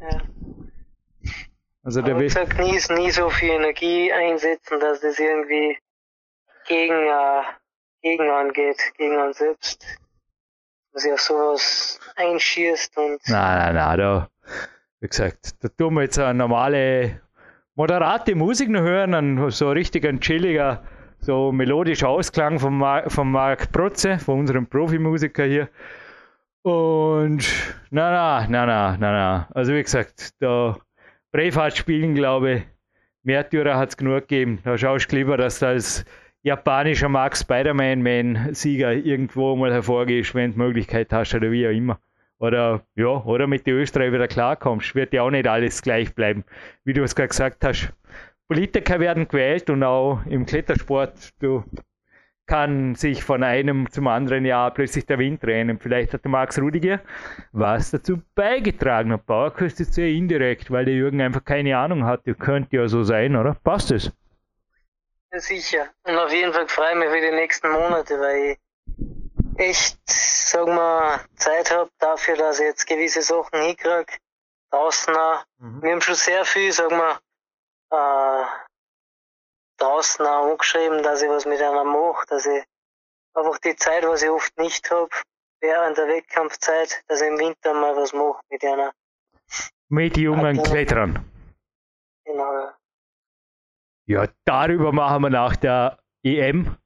Ja. 0.00 0.22
Also 1.84 2.02
der 2.02 2.18
wie 2.18 2.24
gesagt, 2.24 2.58
nie, 2.58 2.80
nie 2.96 3.10
so 3.12 3.30
viel 3.30 3.50
Energie 3.50 4.12
einsetzen, 4.12 4.80
dass 4.80 5.00
das 5.00 5.20
irgendwie 5.20 5.78
gegen 6.66 6.94
äh, 6.94 7.42
gegen 8.02 8.30
angeht, 8.30 8.78
gegen 8.98 9.18
einen 9.18 9.32
selbst. 9.32 9.86
Dass 10.92 11.04
er 11.06 11.14
auf 11.14 11.20
sowas 11.20 12.00
einschießt 12.16 12.96
und. 12.98 13.20
Nein, 13.28 13.58
nein, 13.58 13.74
nein, 13.74 13.98
da, 13.98 14.28
wie 15.00 15.08
gesagt, 15.08 15.62
da 15.62 15.68
tun 15.68 15.94
wir 15.94 16.02
jetzt 16.02 16.18
eine 16.18 16.34
normale, 16.34 17.22
moderate 17.74 18.34
Musik 18.34 18.68
noch 18.68 18.82
hören, 18.82 19.14
ein, 19.14 19.50
so 19.50 19.70
richtig 19.70 20.04
ein 20.04 20.20
chilliger, 20.20 20.82
so 21.20 21.50
melodischer 21.50 22.08
Ausklang 22.08 22.58
von, 22.58 22.76
Mar 22.76 23.08
von 23.08 23.30
Marc 23.30 23.72
Protze, 23.72 24.18
von 24.18 24.40
unserem 24.40 24.66
Profimusiker 24.66 25.44
hier. 25.44 25.68
Und 26.62 27.44
na, 27.90 28.10
na, 28.10 28.46
na, 28.48 28.66
na, 28.66 28.96
na, 28.98 29.12
na. 29.12 29.48
Also 29.54 29.72
wie 29.72 29.82
gesagt, 29.82 30.30
da 30.40 30.76
Braveheart 31.32 31.76
spielen, 31.76 32.14
glaube 32.14 32.52
ich, 32.52 32.62
Märtyrer 33.24 33.76
hat 33.76 33.90
es 33.90 33.96
genug 33.96 34.28
gegeben. 34.28 34.60
Da 34.64 34.76
schaust 34.76 35.10
du 35.10 35.16
lieber, 35.16 35.36
dass 35.36 35.60
du 35.60 35.66
als 35.66 36.04
japanischer 36.42 37.08
Mark 37.08 37.36
Spider-Man-Man-Sieger 37.36 38.92
irgendwo 38.92 39.56
mal 39.56 39.72
hervorgehst, 39.72 40.34
wenn 40.34 40.52
du 40.52 40.58
Möglichkeit 40.58 41.12
hast 41.12 41.34
oder 41.34 41.50
wie 41.50 41.66
auch 41.66 41.72
immer. 41.72 41.98
Oder 42.38 42.82
ja, 42.96 43.06
oder 43.24 43.46
mit 43.46 43.66
den 43.66 43.76
Österreich 43.76 44.12
wieder 44.12 44.26
klarkommst, 44.26 44.94
wird 44.94 45.12
ja 45.12 45.22
auch 45.22 45.30
nicht 45.30 45.46
alles 45.46 45.80
gleich 45.80 46.12
bleiben. 46.14 46.44
Wie 46.84 46.92
du 46.92 47.04
es 47.04 47.14
gerade 47.14 47.28
gesagt 47.28 47.64
hast, 47.64 47.92
Politiker 48.48 48.98
werden 48.98 49.28
gewählt 49.28 49.70
und 49.70 49.84
auch 49.84 50.20
im 50.26 50.44
Klettersport, 50.44 51.30
du 51.40 51.64
kann 52.46 52.96
sich 52.96 53.22
von 53.22 53.44
einem 53.44 53.88
zum 53.90 54.08
anderen 54.08 54.44
Jahr 54.44 54.72
plötzlich 54.74 55.06
der 55.06 55.18
Wind 55.18 55.42
drehen. 55.42 55.78
Vielleicht 55.78 56.12
hat 56.12 56.24
der 56.24 56.30
Max 56.30 56.60
Rudiger 56.60 57.00
was 57.52 57.92
dazu 57.92 58.20
beigetragen. 58.34 59.12
Und 59.12 59.24
Bauerküst 59.24 59.80
ist 59.80 59.94
sehr 59.94 60.08
indirekt, 60.08 60.70
weil 60.70 60.84
der 60.84 60.94
Jürgen 60.94 61.20
einfach 61.20 61.44
keine 61.44 61.78
Ahnung 61.78 62.04
hatte. 62.04 62.34
Könnte 62.34 62.76
ja 62.76 62.88
so 62.88 63.04
sein, 63.04 63.36
oder? 63.36 63.54
Passt 63.62 63.92
es? 63.92 64.12
Ja, 65.32 65.40
sicher. 65.40 65.88
Und 66.04 66.18
auf 66.18 66.32
jeden 66.32 66.52
Fall 66.52 66.68
freue 66.68 66.92
ich 66.92 66.98
mich 66.98 67.08
für 67.08 67.20
die 67.20 67.36
nächsten 67.36 67.70
Monate, 67.70 68.20
weil 68.20 68.36
ich 68.52 68.58
echt, 69.56 69.98
sagen 70.06 70.74
wir, 70.74 71.20
Zeit 71.36 71.70
habe 71.70 71.90
dafür, 71.98 72.36
dass 72.36 72.60
ich 72.60 72.66
jetzt 72.66 72.86
gewisse 72.86 73.22
Sachen 73.22 73.62
hinkriege. 73.62 74.12
Draußen 74.70 75.14
auch. 75.14 75.44
Mhm. 75.58 75.82
Wir 75.82 75.92
haben 75.92 76.00
schon 76.02 76.14
sehr 76.14 76.44
viel, 76.44 76.70
sagen 76.72 76.96
wir, 76.96 77.20
äh, 77.92 78.44
draußen 79.78 80.26
auch 80.26 80.50
angeschrieben, 80.50 81.02
dass 81.02 81.22
ich 81.22 81.28
was 81.28 81.46
mit 81.46 81.60
einer 81.60 81.84
mache, 81.84 82.26
dass 82.28 82.46
ich 82.46 82.64
einfach 83.34 83.58
die 83.58 83.76
Zeit, 83.76 84.06
was 84.06 84.22
ich 84.22 84.30
oft 84.30 84.56
nicht 84.58 84.90
habe, 84.90 85.10
während 85.60 85.96
der 85.96 86.08
Wettkampfzeit, 86.08 87.02
dass 87.08 87.22
ich 87.22 87.28
im 87.28 87.38
Winter 87.38 87.72
mal 87.74 87.96
was 87.96 88.12
mache 88.12 88.40
mit 88.50 88.62
einer. 88.64 88.92
Mit 89.88 90.16
jungen 90.16 90.62
Klettern. 90.62 91.30
Genau, 92.24 92.72
ja. 94.06 94.26
Darüber 94.44 94.92
machen 94.92 95.22
wir 95.22 95.30
nach 95.30 95.56
der 95.56 95.98
EM 96.22 96.76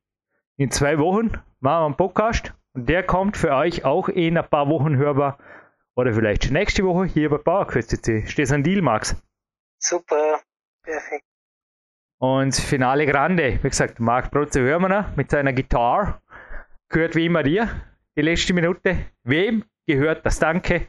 in 0.57 0.71
zwei 0.71 0.99
Wochen 0.99 1.33
machen 1.61 1.83
wir 1.83 1.87
einen 1.87 1.97
Podcast 1.97 2.55
und 2.75 2.89
der 2.89 3.03
kommt 3.03 3.37
für 3.37 3.53
euch 3.53 3.85
auch 3.85 4.09
in 4.09 4.39
ein 4.39 4.49
paar 4.49 4.69
Wochen 4.69 4.97
hörbar 4.97 5.39
oder 5.95 6.13
vielleicht 6.13 6.45
schon 6.45 6.53
nächste 6.53 6.85
Woche 6.85 7.07
hier 7.07 7.31
bei 7.31 7.39
PowerQuest 7.39 7.91
CC. 7.91 8.27
Steht 8.27 8.53
ein 8.53 8.63
Deal, 8.63 8.83
Max? 8.83 9.17
Super, 9.79 10.41
perfekt. 10.83 11.25
Und 12.19 12.55
Finale 12.55 13.07
Grande, 13.07 13.59
wie 13.63 13.69
gesagt, 13.69 14.01
Marc 14.01 14.31
Protze 14.31 14.61
hören 14.61 14.83
wir 14.83 14.89
noch 14.89 15.17
mit 15.17 15.31
seiner 15.31 15.53
Gitarre. 15.53 16.21
Gehört 16.89 17.15
wie 17.15 17.27
immer 17.27 17.43
dir, 17.43 17.69
die 18.17 18.23
letzte 18.23 18.55
Minute. 18.55 19.07
Wem 19.25 19.65
gehört 19.87 20.25
das 20.25 20.39
Danke 20.39 20.87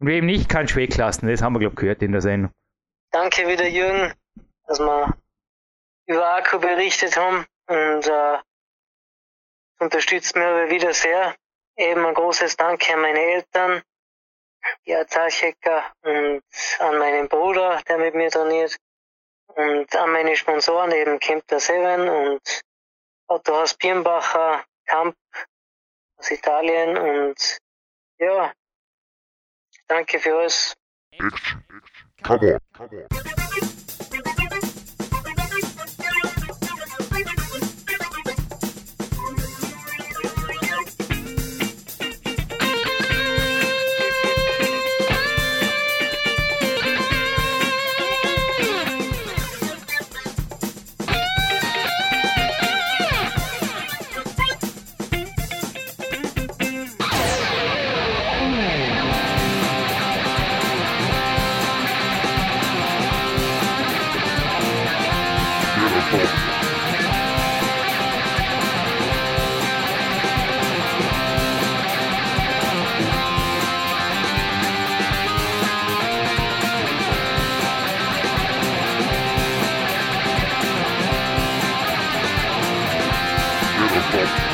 und 0.00 0.08
wem 0.08 0.26
nicht, 0.26 0.48
kannst 0.48 0.74
du 0.74 0.78
weglassen. 0.78 1.28
Das 1.28 1.42
haben 1.42 1.52
wir, 1.54 1.60
glaube 1.60 1.74
ich, 1.74 1.80
gehört 1.80 2.02
in 2.02 2.12
der 2.12 2.20
Sendung. 2.20 2.50
Danke 3.12 3.46
wieder, 3.46 3.68
Jürgen, 3.68 4.12
dass 4.66 4.80
wir 4.80 5.14
über 6.06 6.36
Akku 6.36 6.58
berichtet 6.58 7.16
haben 7.16 7.46
und 7.66 8.06
äh, 8.06 8.38
unterstützt 9.78 10.34
mich 10.36 10.44
aber 10.44 10.70
wieder 10.70 10.92
sehr. 10.92 11.34
Eben 11.76 12.06
ein 12.06 12.14
großes 12.14 12.56
Danke 12.56 12.94
an 12.94 13.00
meine 13.00 13.20
Eltern, 13.20 13.82
die 14.86 14.94
Azalchecker 14.94 15.92
und 16.02 16.42
an 16.78 16.98
meinen 16.98 17.28
Bruder, 17.28 17.82
der 17.88 17.98
mit 17.98 18.14
mir 18.14 18.30
trainiert 18.30 18.76
und 19.48 19.94
an 19.96 20.12
meine 20.12 20.36
Sponsoren 20.36 20.92
eben 20.92 21.18
Kempter 21.18 21.58
7 21.58 22.08
und 22.08 22.60
Autohaus 23.26 23.74
Birnbacher, 23.74 24.64
Kamp 24.86 25.16
aus 26.16 26.30
Italien 26.30 26.96
und 26.96 27.58
ja, 28.18 28.52
danke 29.88 30.18
für 30.18 30.36
alles. 30.36 30.74
Come 32.22 32.54
on, 32.54 32.58
come 32.72 33.06
on. 33.10 33.33
Come 84.14 84.53